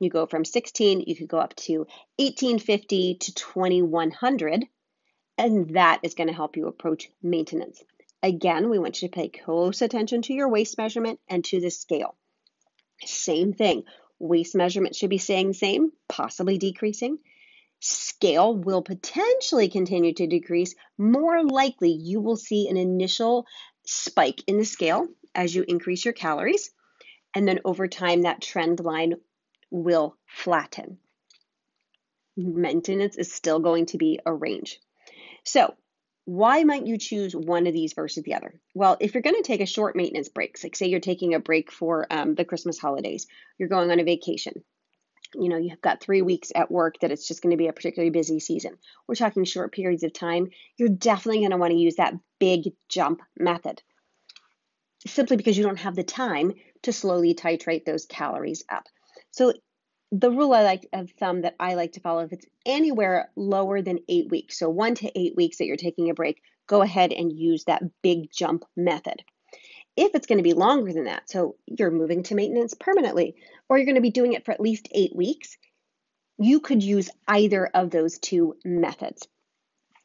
You 0.00 0.10
go 0.10 0.26
from 0.26 0.44
16, 0.44 1.04
you 1.06 1.16
could 1.16 1.28
go 1.28 1.38
up 1.38 1.54
to 1.56 1.86
1850 2.16 3.16
to 3.16 3.34
2100, 3.34 4.64
and 5.36 5.70
that 5.70 6.00
is 6.02 6.14
going 6.14 6.28
to 6.28 6.34
help 6.34 6.56
you 6.56 6.66
approach 6.66 7.10
maintenance. 7.22 7.82
Again, 8.22 8.70
we 8.70 8.78
want 8.78 9.00
you 9.00 9.08
to 9.08 9.14
pay 9.14 9.28
close 9.28 9.82
attention 9.82 10.22
to 10.22 10.34
your 10.34 10.48
waist 10.48 10.78
measurement 10.78 11.20
and 11.28 11.44
to 11.46 11.60
the 11.60 11.70
scale. 11.70 12.16
Same 13.04 13.52
thing. 13.52 13.84
Waist 14.18 14.54
measurement 14.54 14.96
should 14.96 15.10
be 15.10 15.18
staying 15.18 15.48
the 15.48 15.54
same, 15.54 15.92
possibly 16.08 16.58
decreasing. 16.58 17.18
scale 17.80 18.56
will 18.56 18.82
potentially 18.82 19.68
continue 19.68 20.12
to 20.12 20.26
decrease, 20.26 20.74
more 20.96 21.44
likely 21.44 21.90
you 21.90 22.20
will 22.20 22.36
see 22.36 22.68
an 22.68 22.76
initial 22.76 23.46
spike 23.86 24.42
in 24.46 24.58
the 24.58 24.64
scale 24.64 25.06
as 25.34 25.54
you 25.54 25.64
increase 25.66 26.04
your 26.04 26.14
calories. 26.14 26.70
And 27.34 27.46
then 27.46 27.60
over 27.64 27.86
time, 27.86 28.22
that 28.22 28.42
trend 28.42 28.80
line 28.80 29.14
will 29.70 30.16
flatten. 30.26 30.98
Maintenance 32.36 33.16
is 33.16 33.32
still 33.32 33.60
going 33.60 33.86
to 33.86 33.98
be 33.98 34.18
a 34.24 34.32
range. 34.32 34.80
So, 35.44 35.74
why 36.28 36.62
might 36.62 36.86
you 36.86 36.98
choose 36.98 37.34
one 37.34 37.66
of 37.66 37.72
these 37.72 37.94
versus 37.94 38.22
the 38.22 38.34
other? 38.34 38.60
Well, 38.74 38.98
if 39.00 39.14
you're 39.14 39.22
going 39.22 39.36
to 39.36 39.42
take 39.42 39.62
a 39.62 39.66
short 39.66 39.96
maintenance 39.96 40.28
break, 40.28 40.58
like 40.62 40.76
say 40.76 40.84
you're 40.84 41.00
taking 41.00 41.32
a 41.32 41.40
break 41.40 41.72
for 41.72 42.06
um, 42.10 42.34
the 42.34 42.44
Christmas 42.44 42.78
holidays, 42.78 43.26
you're 43.56 43.70
going 43.70 43.90
on 43.90 43.98
a 43.98 44.04
vacation, 44.04 44.62
you 45.34 45.48
know, 45.48 45.56
you've 45.56 45.80
got 45.80 46.02
three 46.02 46.20
weeks 46.20 46.52
at 46.54 46.70
work 46.70 46.96
that 47.00 47.10
it's 47.10 47.26
just 47.26 47.40
going 47.40 47.52
to 47.52 47.56
be 47.56 47.68
a 47.68 47.72
particularly 47.72 48.10
busy 48.10 48.40
season. 48.40 48.76
We're 49.06 49.14
talking 49.14 49.44
short 49.44 49.72
periods 49.72 50.02
of 50.02 50.12
time. 50.12 50.50
You're 50.76 50.90
definitely 50.90 51.38
going 51.38 51.52
to 51.52 51.56
want 51.56 51.70
to 51.70 51.78
use 51.78 51.96
that 51.96 52.12
big 52.38 52.74
jump 52.90 53.22
method 53.38 53.80
simply 55.06 55.38
because 55.38 55.56
you 55.56 55.64
don't 55.64 55.78
have 55.78 55.96
the 55.96 56.04
time 56.04 56.52
to 56.82 56.92
slowly 56.92 57.34
titrate 57.34 57.86
those 57.86 58.04
calories 58.04 58.64
up. 58.70 58.84
So 59.30 59.54
the 60.10 60.30
rule 60.30 60.52
I 60.54 60.62
like 60.62 60.88
of 60.92 61.10
thumb 61.10 61.42
that 61.42 61.56
I 61.60 61.74
like 61.74 61.92
to 61.92 62.00
follow, 62.00 62.20
if 62.20 62.32
it's 62.32 62.46
anywhere 62.64 63.30
lower 63.36 63.82
than 63.82 64.00
eight 64.08 64.30
weeks, 64.30 64.58
so 64.58 64.68
one 64.70 64.94
to 64.96 65.18
eight 65.18 65.36
weeks 65.36 65.58
that 65.58 65.66
you're 65.66 65.76
taking 65.76 66.10
a 66.10 66.14
break, 66.14 66.42
go 66.66 66.82
ahead 66.82 67.12
and 67.12 67.32
use 67.32 67.64
that 67.64 67.82
big 68.02 68.30
jump 68.32 68.64
method. 68.76 69.22
If 69.96 70.14
it's 70.14 70.26
going 70.26 70.38
to 70.38 70.44
be 70.44 70.54
longer 70.54 70.92
than 70.92 71.04
that, 71.04 71.28
so 71.28 71.56
you're 71.66 71.90
moving 71.90 72.22
to 72.24 72.34
maintenance 72.34 72.74
permanently, 72.74 73.34
or 73.68 73.76
you're 73.76 73.86
going 73.86 73.96
to 73.96 74.00
be 74.00 74.10
doing 74.10 74.32
it 74.32 74.44
for 74.44 74.52
at 74.52 74.60
least 74.60 74.88
eight 74.92 75.14
weeks, 75.14 75.56
you 76.38 76.60
could 76.60 76.82
use 76.82 77.10
either 77.26 77.66
of 77.66 77.90
those 77.90 78.18
two 78.18 78.54
methods. 78.64 79.26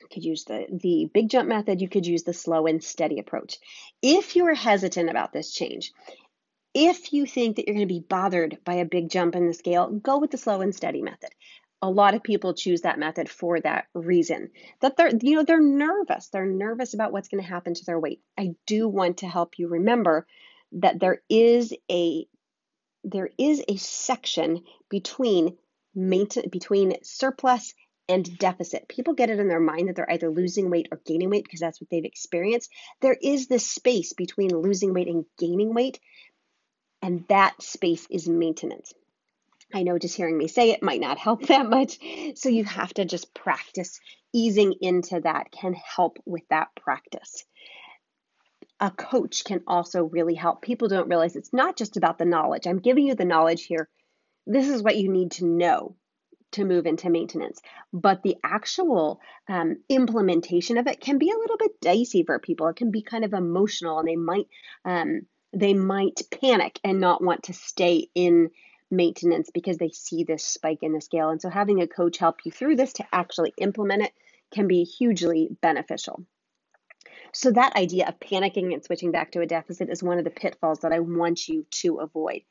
You 0.02 0.08
could 0.12 0.26
use 0.26 0.46
the, 0.46 0.66
the 0.70 1.10
big 1.14 1.30
jump 1.30 1.48
method, 1.48 1.80
you 1.80 1.88
could 1.88 2.08
use 2.08 2.24
the 2.24 2.34
slow 2.34 2.66
and 2.66 2.84
steady 2.84 3.20
approach. 3.20 3.58
If 4.02 4.36
you're 4.36 4.54
hesitant 4.54 5.10
about 5.10 5.32
this 5.32 5.54
change, 5.54 5.94
if 6.74 7.14
you 7.14 7.26
think 7.26 7.56
that 7.56 7.68
you're 7.68 7.76
going 7.76 7.88
to 7.88 7.94
be 7.94 8.06
bothered 8.08 8.58
by 8.64 8.76
a 8.76 8.86
big 8.86 9.10
jump 9.10 9.36
in 9.36 9.48
the 9.48 9.54
scale, 9.54 9.90
go 9.90 10.20
with 10.20 10.32
the 10.32 10.38
slow 10.38 10.62
and 10.62 10.76
steady 10.76 11.02
method. 11.02 11.30
A 11.82 11.90
lot 11.90 12.14
of 12.14 12.24
people 12.24 12.54
choose 12.54 12.82
that 12.82 12.98
method 12.98 13.30
for 13.30 13.60
that 13.60 13.86
reason. 13.94 14.50
That 14.80 14.96
they're, 14.96 15.12
you 15.22 15.36
know, 15.36 15.44
they're 15.44 15.62
nervous. 15.62 16.30
They're 16.30 16.46
nervous 16.46 16.94
about 16.94 17.12
what's 17.12 17.28
going 17.28 17.44
to 17.44 17.50
happen 17.50 17.74
to 17.74 17.86
their 17.86 18.00
weight. 18.00 18.22
I 18.38 18.56
do 18.66 18.88
want 18.88 19.18
to 19.18 19.28
help 19.28 19.60
you 19.60 19.68
remember 19.68 20.26
that 20.74 21.00
there 21.00 21.22
is 21.30 21.74
a 21.92 22.26
there 23.04 23.30
is 23.38 23.62
a 23.68 23.76
section 23.76 24.64
between 24.90 25.58
maintain, 25.94 26.50
between 26.50 26.96
surplus 27.04 27.74
and 28.10 28.38
deficit. 28.38 28.88
People 28.88 29.14
get 29.14 29.30
it 29.30 29.40
in 29.40 29.48
their 29.48 29.60
mind 29.60 29.88
that 29.88 29.96
they're 29.96 30.12
either 30.12 30.30
losing 30.30 30.70
weight 30.70 30.88
or 30.92 31.02
gaining 31.06 31.30
weight 31.30 31.44
because 31.44 31.60
that's 31.60 31.80
what 31.80 31.90
they've 31.90 32.06
experienced. 32.06 32.72
There 33.02 33.18
is 33.22 33.48
this 33.48 33.70
space 33.70 34.14
between 34.14 34.56
losing 34.56 34.94
weight 34.94 35.08
and 35.08 35.26
gaining 35.38 35.74
weight 35.74 36.00
and 37.04 37.26
that 37.28 37.62
space 37.62 38.08
is 38.10 38.30
maintenance. 38.30 38.94
I 39.74 39.84
know 39.84 40.00
just 40.00 40.16
hearing 40.16 40.38
me 40.38 40.48
say 40.48 40.72
it 40.72 40.82
might 40.82 41.02
not 41.02 41.18
help 41.18 41.42
that 41.48 41.70
much. 41.70 42.00
So 42.36 42.50
you 42.50 42.64
have 42.64 42.94
to 42.96 43.06
just 43.06 43.36
practice. 43.36 44.00
Easing 44.36 44.74
into 44.82 45.20
that 45.20 45.52
can 45.52 45.74
help 45.74 46.18
with 46.26 46.42
that 46.50 46.70
practice. 46.76 47.44
A 48.80 48.90
coach 48.90 49.44
can 49.44 49.62
also 49.68 50.06
really 50.06 50.34
help. 50.34 50.64
People 50.64 50.88
don't 50.88 51.08
realize 51.08 51.36
it's 51.36 51.54
not 51.54 51.78
just 51.78 51.98
about 51.98 52.18
the 52.18 52.26
knowledge. 52.26 52.66
I'm 52.66 52.80
giving 52.80 53.06
you 53.06 53.16
the 53.16 53.26
knowledge 53.26 53.66
here. 53.66 53.90
This 54.48 54.68
is 54.68 54.82
what 54.82 54.98
you 54.98 55.12
need 55.12 55.32
to 55.34 55.46
know 55.46 55.96
to 56.54 56.66
move 56.66 56.86
into 56.86 57.10
maintenance. 57.10 57.62
But 57.92 58.24
the 58.24 58.38
actual 58.44 59.20
um, 59.48 59.78
implementation 59.90 60.78
of 60.78 60.88
it 60.88 61.00
can 61.00 61.18
be 61.18 61.30
a 61.30 61.38
little 61.38 61.58
bit 61.58 61.80
dicey 61.82 62.24
for 62.24 62.40
people. 62.40 62.68
It 62.68 62.76
can 62.76 62.92
be 62.92 63.02
kind 63.02 63.26
of 63.26 63.34
emotional, 63.34 64.00
and 64.00 64.08
they 64.08 64.16
might 64.16 64.48
um, 64.86 65.28
they 65.54 65.74
might 65.74 66.22
panic 66.42 66.80
and 66.84 67.00
not 67.00 67.24
want 67.24 67.44
to 67.44 67.54
stay 67.54 68.10
in 68.16 68.50
maintenance 68.90 69.50
because 69.54 69.78
they 69.78 69.90
see 69.90 70.24
this 70.24 70.44
spike 70.46 70.80
in 70.82 70.94
the 70.94 71.02
scale. 71.02 71.30
And 71.30 71.42
so 71.42 71.50
having 71.50 71.82
a 71.82 71.88
coach 71.88 72.18
help 72.18 72.46
you 72.46 72.52
through 72.52 72.76
this 72.76 72.94
to 72.94 73.06
actually 73.12 73.54
implement 73.58 74.04
it 74.04 74.14
can 74.52 74.68
be 74.68 74.84
hugely 74.84 75.50
beneficial. 75.62 76.26
So, 77.36 77.52
that 77.52 77.76
idea 77.76 78.08
of 78.08 78.20
panicking 78.20 78.74
and 78.74 78.84
switching 78.84 79.12
back 79.12 79.32
to 79.32 79.42
a 79.42 79.48
deficit 79.48 79.90
is 79.90 80.04
one 80.04 80.20
of 80.20 80.24
the 80.24 80.30
pitfalls 80.30 80.80
that 80.80 80.92
I 80.92 81.00
want 81.00 81.48
you 81.48 81.66
to 81.82 81.98
avoid. 81.98 82.42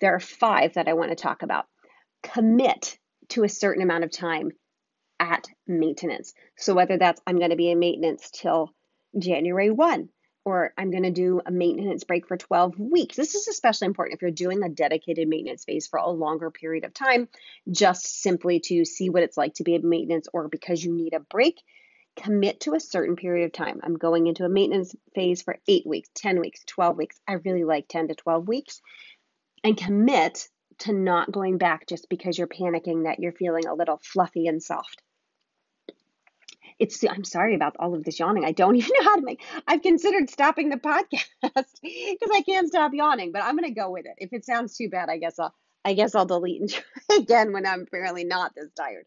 There 0.00 0.14
are 0.14 0.20
five 0.20 0.74
that 0.74 0.88
I 0.88 0.92
want 0.92 1.10
to 1.10 1.16
talk 1.16 1.42
about. 1.42 1.66
Commit 2.22 2.98
to 3.30 3.44
a 3.44 3.48
certain 3.48 3.82
amount 3.82 4.04
of 4.04 4.10
time 4.10 4.52
at 5.18 5.46
maintenance. 5.66 6.34
So, 6.56 6.74
whether 6.74 6.98
that's 6.98 7.20
I'm 7.26 7.38
going 7.38 7.50
to 7.50 7.56
be 7.56 7.70
in 7.70 7.78
maintenance 7.78 8.30
till 8.30 8.74
January 9.18 9.70
1, 9.70 10.10
or 10.46 10.72
I'm 10.78 10.92
going 10.92 11.02
to 11.02 11.10
do 11.10 11.40
a 11.44 11.50
maintenance 11.50 12.04
break 12.04 12.28
for 12.28 12.36
12 12.36 12.78
weeks. 12.78 13.16
This 13.16 13.34
is 13.34 13.48
especially 13.48 13.86
important 13.86 14.14
if 14.14 14.22
you're 14.22 14.30
doing 14.30 14.62
a 14.62 14.68
dedicated 14.68 15.26
maintenance 15.26 15.64
phase 15.64 15.88
for 15.88 15.98
a 15.98 16.08
longer 16.08 16.52
period 16.52 16.84
of 16.84 16.94
time, 16.94 17.28
just 17.68 18.22
simply 18.22 18.60
to 18.60 18.84
see 18.84 19.10
what 19.10 19.24
it's 19.24 19.36
like 19.36 19.54
to 19.54 19.64
be 19.64 19.74
in 19.74 19.88
maintenance 19.88 20.28
or 20.32 20.46
because 20.46 20.84
you 20.84 20.92
need 20.92 21.14
a 21.14 21.20
break. 21.20 21.60
Commit 22.14 22.60
to 22.60 22.74
a 22.74 22.80
certain 22.80 23.16
period 23.16 23.46
of 23.46 23.52
time. 23.52 23.80
I'm 23.82 23.98
going 23.98 24.28
into 24.28 24.44
a 24.44 24.48
maintenance 24.48 24.94
phase 25.16 25.42
for 25.42 25.58
eight 25.66 25.84
weeks, 25.84 26.10
10 26.14 26.38
weeks, 26.38 26.62
12 26.64 26.96
weeks. 26.96 27.20
I 27.26 27.32
really 27.32 27.64
like 27.64 27.88
10 27.88 28.06
to 28.08 28.14
12 28.14 28.46
weeks. 28.46 28.80
And 29.64 29.76
commit 29.76 30.48
to 30.78 30.92
not 30.92 31.32
going 31.32 31.58
back 31.58 31.88
just 31.88 32.08
because 32.08 32.38
you're 32.38 32.46
panicking 32.46 33.02
that 33.02 33.18
you're 33.18 33.32
feeling 33.32 33.66
a 33.66 33.74
little 33.74 34.00
fluffy 34.00 34.46
and 34.46 34.62
soft 34.62 35.02
it's 36.78 37.02
i'm 37.04 37.24
sorry 37.24 37.54
about 37.54 37.76
all 37.78 37.94
of 37.94 38.04
this 38.04 38.18
yawning. 38.18 38.44
I 38.44 38.52
don't 38.52 38.76
even 38.76 38.90
know 38.98 39.04
how 39.04 39.16
to 39.16 39.22
make 39.22 39.42
i've 39.66 39.82
considered 39.82 40.30
stopping 40.30 40.68
the 40.68 40.76
podcast 40.76 41.24
because 41.42 42.30
i 42.34 42.42
can't 42.44 42.68
stop 42.68 42.92
yawning 42.94 43.32
but 43.32 43.42
i'm 43.42 43.56
going 43.56 43.68
to 43.68 43.78
go 43.78 43.90
with 43.90 44.06
it. 44.06 44.14
If 44.18 44.32
it 44.32 44.44
sounds 44.44 44.76
too 44.76 44.88
bad 44.88 45.08
i 45.08 45.18
guess 45.18 45.38
i'll 45.38 45.54
i 45.84 45.94
guess 45.94 46.14
i'll 46.14 46.26
delete 46.26 46.60
and 46.60 46.70
try 46.70 46.84
again 47.16 47.52
when 47.52 47.66
i'm 47.66 47.82
apparently 47.82 48.24
not 48.24 48.54
this 48.54 48.70
tired. 48.76 49.06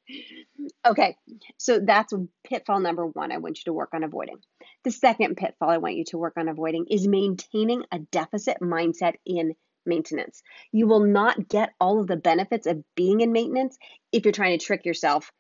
Okay 0.86 1.16
so 1.58 1.80
that's 1.80 2.14
pitfall 2.44 2.80
number 2.80 3.06
one 3.06 3.32
i 3.32 3.38
want 3.38 3.60
you 3.60 3.64
to 3.66 3.74
work 3.74 3.90
on 3.94 4.04
avoiding. 4.04 4.38
The 4.84 4.92
second 4.92 5.38
pitfall 5.38 5.70
i 5.70 5.78
want 5.78 5.96
you 5.96 6.06
to 6.06 6.18
work 6.18 6.34
on 6.38 6.48
avoiding 6.50 6.86
is 6.90 7.08
maintaining 7.08 7.84
a 7.92 8.00
deficit 8.00 8.58
mindset 8.62 9.16
in 9.26 9.56
maintenance. 9.86 10.44
You 10.72 10.88
will 10.88 11.04
not 11.06 11.48
get 11.50 11.74
all 11.80 12.00
of 12.00 12.08
the 12.08 12.16
benefits 12.16 12.68
of 12.68 12.84
being 12.96 13.22
in 13.22 13.32
maintenance 13.32 13.78
if 14.12 14.24
you're 14.24 14.32
trying 14.32 14.58
to 14.58 14.64
trick 14.64 14.86
yourself 14.86 15.32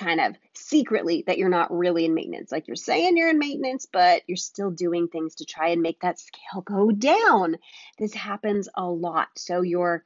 kind 0.00 0.20
of 0.20 0.34
secretly 0.54 1.24
that 1.26 1.38
you're 1.38 1.48
not 1.48 1.70
really 1.76 2.04
in 2.06 2.14
maintenance. 2.14 2.50
Like 2.50 2.66
you're 2.66 2.76
saying 2.76 3.16
you're 3.16 3.28
in 3.28 3.38
maintenance, 3.38 3.86
but 3.92 4.22
you're 4.26 4.36
still 4.36 4.70
doing 4.70 5.08
things 5.08 5.36
to 5.36 5.44
try 5.44 5.68
and 5.68 5.82
make 5.82 6.00
that 6.00 6.18
scale 6.18 6.62
go 6.62 6.90
down. 6.90 7.56
This 7.98 8.14
happens 8.14 8.68
a 8.74 8.84
lot. 8.84 9.28
So 9.36 9.62
you're, 9.62 10.04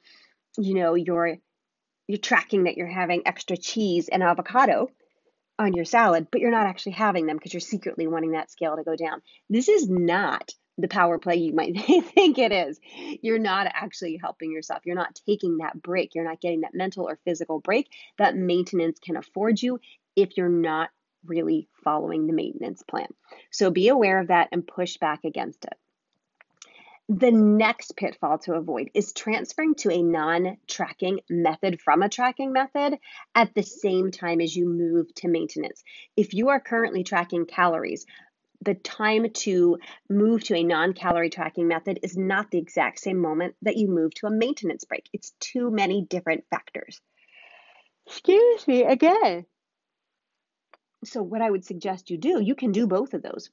you 0.59 0.75
know, 0.75 0.95
you're 0.95 1.37
you're 2.07 2.19
tracking 2.19 2.65
that 2.65 2.77
you're 2.77 2.87
having 2.87 3.23
extra 3.25 3.57
cheese 3.57 4.09
and 4.09 4.23
avocado 4.23 4.91
on 5.59 5.73
your 5.73 5.85
salad, 5.85 6.27
but 6.31 6.41
you're 6.41 6.51
not 6.51 6.67
actually 6.67 6.93
having 6.93 7.27
them 7.27 7.37
because 7.37 7.55
you're 7.55 7.61
secretly 7.61 8.07
wanting 8.07 8.33
that 8.33 8.51
scale 8.51 8.77
to 8.77 8.83
go 8.83 8.97
down. 8.97 9.23
This 9.49 9.69
is 9.69 9.89
not 9.89 10.53
the 10.79 10.89
power 10.89 11.19
play 11.19 11.37
you 11.37 11.55
might 11.55 11.79
think 12.15 12.39
it 12.39 12.53
is. 12.53 12.81
You're 13.23 13.39
not 13.39 13.67
actually 13.73 14.19
helping 14.21 14.53
yourself. 14.53 14.83
You're 14.85 14.97
not 14.97 15.21
taking 15.27 15.59
that 15.59 15.81
break. 15.81 16.15
You're 16.15 16.25
not 16.25 16.41
getting 16.41 16.63
that 16.63 16.75
mental 16.75 17.09
or 17.09 17.19
physical 17.25 17.61
break 17.61 17.89
that 18.19 18.37
maintenance 18.37 18.99
can 18.99 19.17
afford 19.17 19.63
you 19.63 19.81
if 20.17 20.37
you're 20.37 20.49
not 20.49 20.91
really 21.25 21.69
following 21.83 22.27
the 22.27 22.33
maintenance 22.33 22.83
plan. 22.83 23.09
So 23.51 23.71
be 23.71 23.89
aware 23.89 24.19
of 24.21 24.29
that 24.29 24.49
and 24.53 24.67
push 24.67 24.97
back 24.99 25.25
against 25.25 25.65
it. 25.65 25.75
The 27.11 27.31
next 27.31 27.97
pitfall 27.97 28.39
to 28.41 28.55
avoid 28.55 28.91
is 28.95 29.13
transferring 29.13 29.75
to 29.77 29.91
a 29.91 30.03
non 30.03 30.57
tracking 30.67 31.21
method 31.29 31.83
from 31.83 32.03
a 32.03 32.09
tracking 32.09 32.51
method 32.51 32.99
at 33.35 33.55
the 33.55 33.63
same 33.63 34.11
time 34.11 34.41
as 34.41 34.57
you 34.57 34.67
move 34.67 35.15
to 35.17 35.29
maintenance. 35.29 35.85
If 36.17 36.33
you 36.33 36.49
are 36.49 36.61
currently 36.61 37.05
tracking 37.05 37.45
calories, 37.45 38.07
the 38.65 38.75
time 38.75 39.31
to 39.31 39.79
move 40.09 40.45
to 40.45 40.55
a 40.55 40.63
non 40.63 40.93
calorie 40.93 41.31
tracking 41.31 41.69
method 41.69 42.01
is 42.03 42.17
not 42.17 42.51
the 42.51 42.59
exact 42.59 42.99
same 42.99 43.19
moment 43.19 43.55
that 43.63 43.77
you 43.77 43.89
move 43.89 44.15
to 44.15 44.27
a 44.27 44.31
maintenance 44.31 44.85
break. 44.85 45.09
It's 45.13 45.33
too 45.41 45.71
many 45.71 46.03
different 46.03 46.45
factors. 46.51 47.01
Excuse 48.07 48.67
me 48.67 48.85
again. 48.85 49.47
So, 51.05 51.23
what 51.23 51.43
I 51.43 51.51
would 51.51 51.65
suggest 51.65 52.11
you 52.11 52.19
do, 52.19 52.41
you 52.41 52.55
can 52.55 52.73
do 52.73 52.87
both 52.87 53.15
of 53.15 53.23
those 53.23 53.51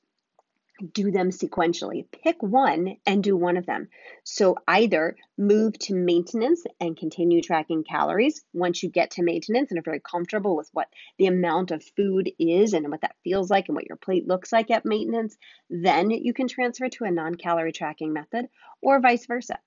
do 0.81 1.11
them 1.11 1.29
sequentially. 1.29 2.05
Pick 2.23 2.41
one 2.41 2.97
and 3.05 3.23
do 3.23 3.35
one 3.35 3.57
of 3.57 3.65
them. 3.65 3.89
So 4.23 4.55
either 4.67 5.15
move 5.37 5.77
to 5.79 5.95
maintenance 5.95 6.63
and 6.79 6.97
continue 6.97 7.41
tracking 7.41 7.83
calories 7.83 8.43
once 8.53 8.83
you 8.83 8.89
get 8.89 9.11
to 9.11 9.23
maintenance 9.23 9.71
and 9.71 9.79
are 9.79 9.83
very 9.83 9.99
comfortable 9.99 10.55
with 10.55 10.69
what 10.73 10.87
the 11.17 11.27
amount 11.27 11.71
of 11.71 11.83
food 11.95 12.31
is 12.39 12.73
and 12.73 12.89
what 12.89 13.01
that 13.01 13.15
feels 13.23 13.49
like 13.49 13.67
and 13.67 13.75
what 13.75 13.87
your 13.87 13.97
plate 13.97 14.27
looks 14.27 14.51
like 14.51 14.71
at 14.71 14.85
maintenance, 14.85 15.37
then 15.69 16.11
you 16.11 16.33
can 16.33 16.47
transfer 16.47 16.89
to 16.89 17.05
a 17.05 17.11
non 17.11 17.35
calorie 17.35 17.71
tracking 17.71 18.13
method 18.13 18.47
or 18.81 18.99
vice 18.99 19.25
versa. 19.25 19.59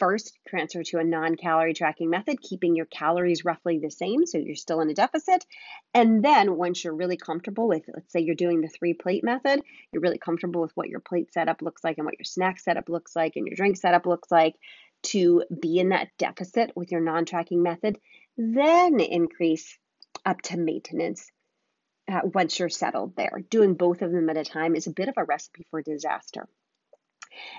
First, 0.00 0.38
transfer 0.48 0.82
to 0.82 0.98
a 0.98 1.04
non 1.04 1.36
calorie 1.36 1.74
tracking 1.74 2.08
method, 2.08 2.40
keeping 2.40 2.74
your 2.74 2.86
calories 2.86 3.44
roughly 3.44 3.78
the 3.78 3.90
same 3.90 4.24
so 4.24 4.38
you're 4.38 4.56
still 4.56 4.80
in 4.80 4.88
a 4.88 4.94
deficit. 4.94 5.44
And 5.92 6.24
then, 6.24 6.56
once 6.56 6.82
you're 6.82 6.94
really 6.94 7.18
comfortable 7.18 7.68
with, 7.68 7.82
let's 7.94 8.10
say 8.10 8.20
you're 8.20 8.34
doing 8.34 8.62
the 8.62 8.68
three 8.68 8.94
plate 8.94 9.22
method, 9.22 9.60
you're 9.92 10.00
really 10.00 10.18
comfortable 10.18 10.62
with 10.62 10.72
what 10.74 10.88
your 10.88 11.00
plate 11.00 11.30
setup 11.34 11.60
looks 11.60 11.84
like 11.84 11.98
and 11.98 12.06
what 12.06 12.18
your 12.18 12.24
snack 12.24 12.58
setup 12.58 12.88
looks 12.88 13.14
like 13.14 13.36
and 13.36 13.46
your 13.46 13.56
drink 13.56 13.76
setup 13.76 14.06
looks 14.06 14.30
like 14.30 14.56
to 15.02 15.44
be 15.60 15.78
in 15.78 15.90
that 15.90 16.08
deficit 16.16 16.72
with 16.74 16.90
your 16.90 17.02
non 17.02 17.26
tracking 17.26 17.62
method, 17.62 17.98
then 18.38 19.00
increase 19.00 19.78
up 20.24 20.40
to 20.42 20.56
maintenance 20.56 21.30
uh, 22.10 22.20
once 22.24 22.58
you're 22.58 22.70
settled 22.70 23.14
there. 23.16 23.42
Doing 23.50 23.74
both 23.74 24.00
of 24.00 24.12
them 24.12 24.30
at 24.30 24.38
a 24.38 24.44
time 24.44 24.76
is 24.76 24.86
a 24.86 24.92
bit 24.92 25.08
of 25.08 25.14
a 25.18 25.24
recipe 25.24 25.66
for 25.70 25.82
disaster. 25.82 26.48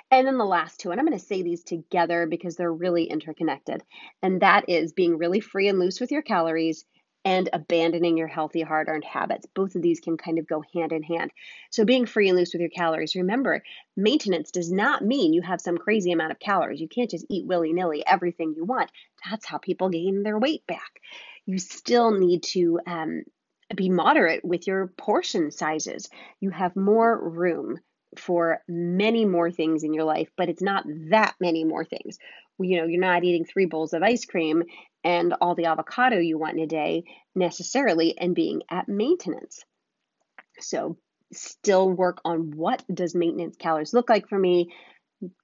And 0.10 0.28
then 0.28 0.38
the 0.38 0.46
last 0.46 0.80
two, 0.80 0.92
and 0.92 1.00
I'm 1.00 1.06
going 1.06 1.18
to 1.18 1.26
say 1.26 1.42
these 1.42 1.64
together 1.64 2.28
because 2.28 2.56
they're 2.56 2.74
really 2.74 3.06
interconnected, 3.06 3.84
and 4.22 4.42
that 4.42 4.70
is 4.70 4.94
being 4.94 5.18
really 5.18 5.40
free 5.40 5.68
and 5.68 5.80
loose 5.80 6.00
with 6.00 6.12
your 6.12 6.22
calories 6.22 6.86
and 7.24 7.50
abandoning 7.54 8.18
your 8.18 8.28
healthy, 8.28 8.62
hard 8.62 8.88
earned 8.88 9.04
habits. 9.04 9.46
Both 9.54 9.76
of 9.76 9.82
these 9.82 10.00
can 10.00 10.18
kind 10.18 10.40
of 10.40 10.48
go 10.48 10.64
hand 10.74 10.92
in 10.92 11.04
hand. 11.04 11.32
So, 11.70 11.86
being 11.86 12.06
free 12.06 12.30
and 12.30 12.38
loose 12.38 12.54
with 12.54 12.62
your 12.62 12.70
calories, 12.70 13.16
remember, 13.16 13.64
maintenance 13.96 14.52
does 14.52 14.72
not 14.72 15.04
mean 15.04 15.34
you 15.34 15.42
have 15.42 15.62
some 15.62 15.78
crazy 15.78 16.12
amount 16.12 16.32
of 16.32 16.40
calories. 16.40 16.82
You 16.82 16.88
can't 16.88 17.12
just 17.12 17.26
eat 17.30 17.46
willy 17.46 17.74
nilly 17.74 18.04
everything 18.06 18.54
you 18.56 18.66
want. 18.66 18.92
That's 19.30 19.46
how 19.46 19.58
people 19.58 19.90
gain 19.90 20.24
their 20.24 20.40
weight 20.40 20.66
back. 20.68 21.00
You 21.46 21.60
still 21.60 22.12
need 22.12 22.44
to 22.54 22.80
um, 22.88 23.24
be 23.76 23.90
moderate 23.90 24.44
with 24.44 24.68
your 24.68 24.88
portion 24.98 25.52
sizes. 25.52 26.10
You 26.40 26.50
have 26.50 26.76
more 26.76 27.18
room 27.30 27.80
for 28.18 28.62
many 28.68 29.26
more 29.26 29.52
things 29.52 29.84
in 29.84 29.94
your 29.94 30.04
life, 30.04 30.30
but 30.38 30.50
it's 30.50 30.62
not 30.62 30.84
that 31.10 31.36
many 31.40 31.64
more 31.64 31.86
things. 31.86 32.18
You 32.60 32.78
know, 32.78 32.86
you're 32.86 33.02
not 33.02 33.24
eating 33.24 33.46
three 33.46 33.66
bowls 33.66 33.94
of 33.94 34.04
ice 34.04 34.26
cream 34.26 34.64
and 35.04 35.34
all 35.42 35.56
the 35.56 35.66
avocado 35.66 36.18
you 36.18 36.38
want 36.38 36.58
in 36.58 36.64
a 36.64 36.68
day 36.68 37.04
necessarily 37.36 38.18
and 38.18 38.36
being 38.36 38.62
at 38.70 38.88
maintenance. 38.88 39.64
So, 40.60 40.98
still 41.34 41.90
work 41.90 42.20
on 42.26 42.52
what 42.56 42.84
does 42.94 43.16
maintenance 43.16 43.56
calories 43.56 43.94
look 43.94 44.10
like 44.10 44.28
for 44.28 44.38
me, 44.38 44.74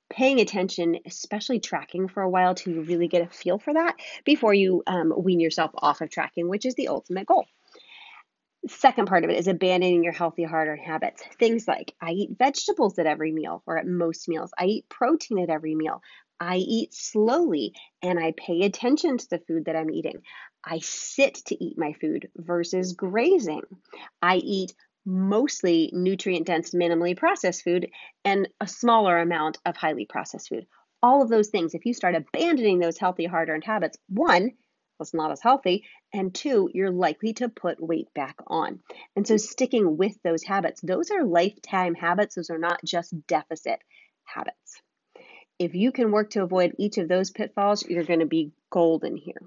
paying 0.09 0.41
attention, 0.41 0.97
especially 1.05 1.59
tracking 1.59 2.09
for 2.09 2.21
a 2.21 2.29
while 2.29 2.53
till 2.53 2.74
you 2.74 2.81
really 2.81 3.07
get 3.07 3.21
a 3.21 3.27
feel 3.27 3.57
for 3.57 3.74
that 3.74 3.95
before 4.25 4.53
you 4.53 4.83
um, 4.86 5.13
wean 5.17 5.39
yourself 5.39 5.71
off 5.75 6.01
of 6.01 6.09
tracking, 6.09 6.50
which 6.50 6.65
is 6.65 6.75
the 6.75 6.89
ultimate 6.89 7.25
goal 7.25 7.45
second 8.67 9.07
part 9.07 9.24
of 9.24 9.29
it 9.29 9.38
is 9.38 9.47
abandoning 9.47 10.03
your 10.03 10.13
healthy 10.13 10.43
hard 10.43 10.67
earned 10.67 10.81
habits. 10.86 11.24
Things 11.39 11.67
like 11.67 11.93
I 12.01 12.12
eat 12.12 12.38
vegetables 12.38 12.97
at 13.00 13.05
every 13.05 13.31
meal 13.31 13.63
or 13.65 13.77
at 13.77 13.88
most 13.88 14.27
meals. 14.27 14.51
I 14.57 14.65
eat 14.65 14.89
protein 14.89 15.39
at 15.39 15.50
every 15.50 15.75
meal. 15.75 16.01
I 16.39 16.57
eat 16.57 16.93
slowly 16.93 17.74
and 18.01 18.19
I 18.19 18.33
pay 18.38 18.62
attention 18.62 19.17
to 19.17 19.29
the 19.29 19.39
food 19.39 19.65
that 19.65 19.75
I'm 19.75 19.89
eating. 19.89 20.21
I 20.63 20.79
sit 20.79 21.36
to 21.47 21.63
eat 21.63 21.77
my 21.77 21.93
food 21.93 22.29
versus 22.36 22.93
grazing. 22.93 23.63
I 24.21 24.38
eat 24.38 24.74
mostly 25.05 25.89
nutrient 25.93 26.45
dense, 26.45 26.71
minimally 26.71 27.15
processed 27.15 27.63
food 27.63 27.89
and 28.25 28.47
a 28.59 28.67
smaller 28.67 29.17
amount 29.17 29.57
of 29.65 29.77
highly 29.77 30.05
processed 30.05 30.50
food. 30.50 30.67
All 31.01 31.21
of 31.21 31.29
those 31.29 31.50
things, 31.50 31.74
if 31.74 31.86
you 31.86 31.93
start 31.93 32.15
abandoning 32.15 32.79
those 32.79 32.97
healthy, 32.97 33.25
hard 33.25 33.50
earned 33.50 33.63
habits, 33.63 33.97
one, 34.09 34.51
was 35.00 35.13
not 35.13 35.32
as 35.32 35.42
healthy. 35.42 35.86
And 36.13 36.34
two, 36.34 36.70
you're 36.74 36.92
likely 36.92 37.34
to 37.34 37.50
put 37.50 37.82
weight 37.82 38.13
back 38.13 38.36
on. 38.48 38.80
And 39.16 39.27
so 39.27 39.38
sticking 39.38 39.98
with 39.98 40.22
those 40.24 40.44
habits, 40.44 40.82
those 40.82 41.12
are 41.12 41.24
lifetime 41.24 41.96
habits. 41.96 42.36
Those 42.36 42.50
are 42.50 42.58
not 42.58 42.80
just 42.84 43.27
deficit 43.27 43.80
habits. 44.24 44.82
If 45.60 45.74
you 45.74 45.92
can 45.92 46.12
work 46.12 46.32
to 46.32 46.44
avoid 46.44 46.75
each 46.77 46.98
of 46.98 47.08
those 47.08 47.32
pitfalls, 47.32 47.84
you're 47.88 48.04
going 48.04 48.20
to 48.20 48.25
be 48.25 48.51
golden 48.70 49.18
here. 49.18 49.42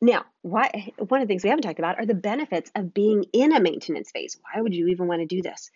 Now, 0.00 0.24
why, 0.42 0.92
one 0.96 1.20
of 1.20 1.26
the 1.26 1.32
things 1.32 1.42
we 1.42 1.50
haven't 1.50 1.62
talked 1.62 1.78
about 1.78 1.98
are 1.98 2.06
the 2.06 2.14
benefits 2.14 2.70
of 2.74 2.94
being 2.94 3.24
in 3.32 3.52
a 3.52 3.60
maintenance 3.60 4.10
phase. 4.10 4.38
Why 4.42 4.60
would 4.60 4.74
you 4.74 4.88
even 4.88 5.08
want 5.08 5.20
to 5.20 5.26
do 5.26 5.42
this? 5.42 5.70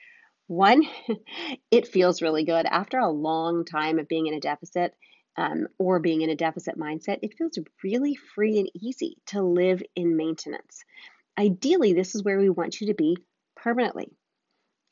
One, 0.47 0.83
it 1.71 1.89
feels 1.89 2.23
really 2.23 2.45
good. 2.45 2.67
After 2.67 2.99
a 2.99 3.11
long 3.11 3.65
time 3.65 3.99
of 3.99 4.09
being 4.09 4.27
in 4.27 4.35
a 4.35 4.41
deficit, 4.41 4.95
um, 5.37 5.67
or 5.79 6.01
being 6.01 6.23
in 6.23 6.31
a 6.31 6.37
deficit 6.37 6.79
mindset, 6.79 7.19
it 7.23 7.35
feels 7.37 7.59
really 7.83 8.15
free 8.15 8.59
and 8.59 8.71
easy 8.75 9.17
to 9.27 9.43
live 9.43 9.83
in 9.97 10.17
maintenance. 10.17 10.85
Ideally, 11.39 11.95
this 11.95 12.15
is 12.15 12.23
where 12.23 12.39
we 12.39 12.51
want 12.51 12.81
you 12.81 12.89
to 12.89 12.95
be 12.95 13.17
permanently. 13.57 14.11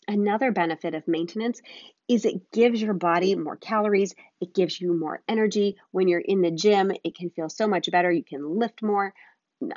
Another 0.09 0.50
benefit 0.50 0.94
of 0.94 1.07
maintenance 1.07 1.61
is 2.09 2.24
it 2.24 2.50
gives 2.50 2.83
your 2.83 2.94
body 2.94 3.37
more 3.37 3.57
calories, 3.57 4.14
it 4.40 4.55
gives 4.55 4.81
you 4.81 4.98
more 4.98 5.22
energy. 5.29 5.76
When 5.92 6.09
you're 6.09 6.20
in 6.20 6.40
the 6.40 6.50
gym, 6.50 6.90
it 7.05 7.14
can 7.14 7.31
feel 7.31 7.48
so 7.48 7.68
much 7.68 7.90
better. 7.92 8.11
You 8.11 8.24
can 8.24 8.59
lift 8.59 8.83
more. 8.83 9.14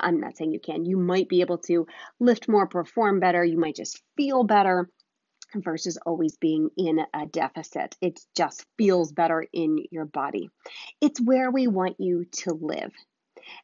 I'm 0.00 0.18
not 0.18 0.36
saying 0.36 0.52
you 0.52 0.60
can. 0.60 0.86
You 0.86 0.96
might 0.96 1.28
be 1.28 1.42
able 1.42 1.58
to 1.58 1.86
lift 2.18 2.48
more, 2.48 2.66
perform 2.66 3.20
better. 3.20 3.44
You 3.44 3.58
might 3.58 3.76
just 3.76 4.02
feel 4.16 4.42
better 4.42 4.90
versus 5.56 5.98
always 6.04 6.36
being 6.36 6.70
in 6.76 7.00
a 7.14 7.26
deficit. 7.26 7.96
It 8.00 8.20
just 8.36 8.64
feels 8.76 9.12
better 9.12 9.44
in 9.52 9.84
your 9.90 10.04
body. 10.04 10.50
It's 11.00 11.20
where 11.20 11.50
we 11.50 11.66
want 11.66 11.96
you 11.98 12.26
to 12.42 12.54
live. 12.54 12.92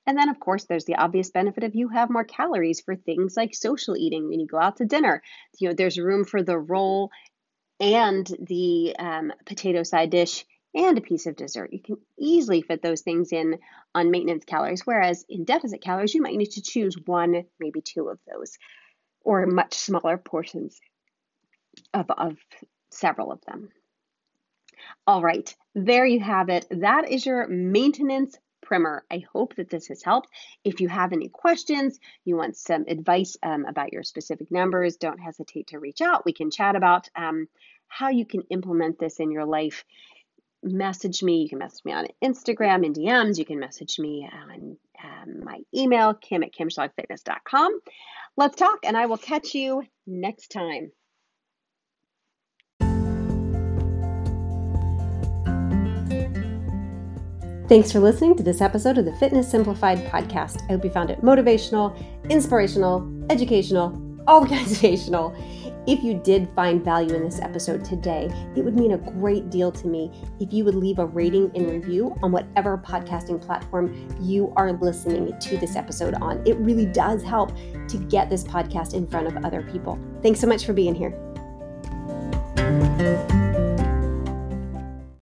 And 0.06 0.16
then, 0.16 0.28
of 0.28 0.38
course, 0.38 0.64
there's 0.64 0.84
the 0.84 0.96
obvious 0.96 1.30
benefit 1.30 1.64
of 1.64 1.74
you 1.74 1.88
have 1.88 2.10
more 2.10 2.24
calories 2.24 2.80
for 2.80 2.96
things 2.96 3.36
like 3.36 3.54
social 3.54 3.96
eating 3.96 4.28
when 4.28 4.40
you 4.40 4.46
go 4.46 4.58
out 4.58 4.76
to 4.76 4.84
dinner. 4.84 5.22
You 5.58 5.68
know, 5.68 5.74
there's 5.74 5.98
room 5.98 6.24
for 6.24 6.42
the 6.42 6.58
roll 6.58 7.10
and 7.78 8.26
the 8.40 8.94
um, 8.98 9.32
potato 9.46 9.82
side 9.82 10.10
dish 10.10 10.44
and 10.74 10.98
a 10.98 11.00
piece 11.00 11.26
of 11.26 11.36
dessert. 11.36 11.72
You 11.72 11.80
can 11.80 11.96
easily 12.18 12.62
fit 12.62 12.82
those 12.82 13.00
things 13.00 13.32
in 13.32 13.58
on 13.94 14.10
maintenance 14.10 14.44
calories, 14.44 14.86
whereas 14.86 15.24
in 15.28 15.44
deficit 15.44 15.80
calories, 15.80 16.14
you 16.14 16.22
might 16.22 16.36
need 16.36 16.52
to 16.52 16.62
choose 16.62 16.94
one, 17.06 17.44
maybe 17.58 17.80
two 17.80 18.08
of 18.08 18.18
those, 18.30 18.56
or 19.22 19.46
much 19.46 19.74
smaller 19.74 20.18
portions 20.18 20.78
of, 21.94 22.10
of 22.10 22.36
several 22.90 23.32
of 23.32 23.40
them. 23.46 23.68
All 25.06 25.22
right, 25.22 25.54
there 25.74 26.06
you 26.06 26.20
have 26.20 26.48
it. 26.48 26.66
That 26.70 27.10
is 27.10 27.24
your 27.26 27.46
maintenance 27.48 28.36
primer. 28.62 29.04
I 29.10 29.24
hope 29.32 29.56
that 29.56 29.68
this 29.68 29.88
has 29.88 30.02
helped. 30.02 30.28
If 30.64 30.80
you 30.80 30.88
have 30.88 31.12
any 31.12 31.28
questions, 31.28 31.98
you 32.24 32.36
want 32.36 32.56
some 32.56 32.84
advice 32.86 33.36
um, 33.42 33.64
about 33.66 33.92
your 33.92 34.02
specific 34.02 34.50
numbers, 34.50 34.96
don't 34.96 35.18
hesitate 35.18 35.68
to 35.68 35.78
reach 35.78 36.00
out. 36.00 36.24
We 36.24 36.32
can 36.32 36.50
chat 36.50 36.76
about 36.76 37.08
um, 37.16 37.48
how 37.88 38.10
you 38.10 38.24
can 38.24 38.42
implement 38.50 38.98
this 38.98 39.18
in 39.18 39.30
your 39.30 39.44
life. 39.44 39.84
Message 40.62 41.22
me. 41.22 41.42
You 41.42 41.48
can 41.48 41.58
message 41.58 41.84
me 41.84 41.92
on 41.92 42.06
Instagram 42.22 42.84
in 42.84 42.92
DMs. 42.92 43.38
You 43.38 43.44
can 43.44 43.58
message 43.58 43.98
me 43.98 44.28
on 44.32 44.76
um, 45.02 45.44
my 45.44 45.58
email, 45.74 46.14
kim 46.14 46.42
at 46.42 46.52
kimschlagfitness.com. 46.52 47.80
Let's 48.36 48.56
talk, 48.56 48.80
and 48.84 48.96
I 48.96 49.06
will 49.06 49.18
catch 49.18 49.54
you 49.54 49.82
next 50.06 50.48
time. 50.48 50.92
Thanks 57.70 57.92
for 57.92 58.00
listening 58.00 58.36
to 58.36 58.42
this 58.42 58.60
episode 58.60 58.98
of 58.98 59.04
the 59.04 59.14
Fitness 59.14 59.48
Simplified 59.48 60.04
podcast. 60.06 60.60
I 60.64 60.72
hope 60.72 60.82
you 60.82 60.90
found 60.90 61.08
it 61.08 61.22
motivational, 61.22 61.96
inspirational, 62.28 63.08
educational, 63.30 63.92
organizational. 64.28 65.32
If 65.86 66.02
you 66.02 66.14
did 66.14 66.50
find 66.56 66.84
value 66.84 67.14
in 67.14 67.22
this 67.22 67.38
episode 67.38 67.84
today, 67.84 68.28
it 68.56 68.64
would 68.64 68.74
mean 68.74 68.90
a 68.90 68.98
great 68.98 69.50
deal 69.50 69.70
to 69.70 69.86
me 69.86 70.10
if 70.40 70.52
you 70.52 70.64
would 70.64 70.74
leave 70.74 70.98
a 70.98 71.06
rating 71.06 71.52
and 71.54 71.70
review 71.70 72.12
on 72.24 72.32
whatever 72.32 72.76
podcasting 72.76 73.40
platform 73.40 73.94
you 74.20 74.52
are 74.56 74.72
listening 74.72 75.38
to 75.38 75.56
this 75.56 75.76
episode 75.76 76.14
on. 76.14 76.44
It 76.44 76.56
really 76.56 76.86
does 76.86 77.22
help 77.22 77.52
to 77.86 77.98
get 78.08 78.28
this 78.28 78.42
podcast 78.42 78.94
in 78.94 79.06
front 79.06 79.28
of 79.28 79.44
other 79.44 79.62
people. 79.62 79.96
Thanks 80.22 80.40
so 80.40 80.48
much 80.48 80.66
for 80.66 80.72
being 80.72 80.96
here. 80.96 81.16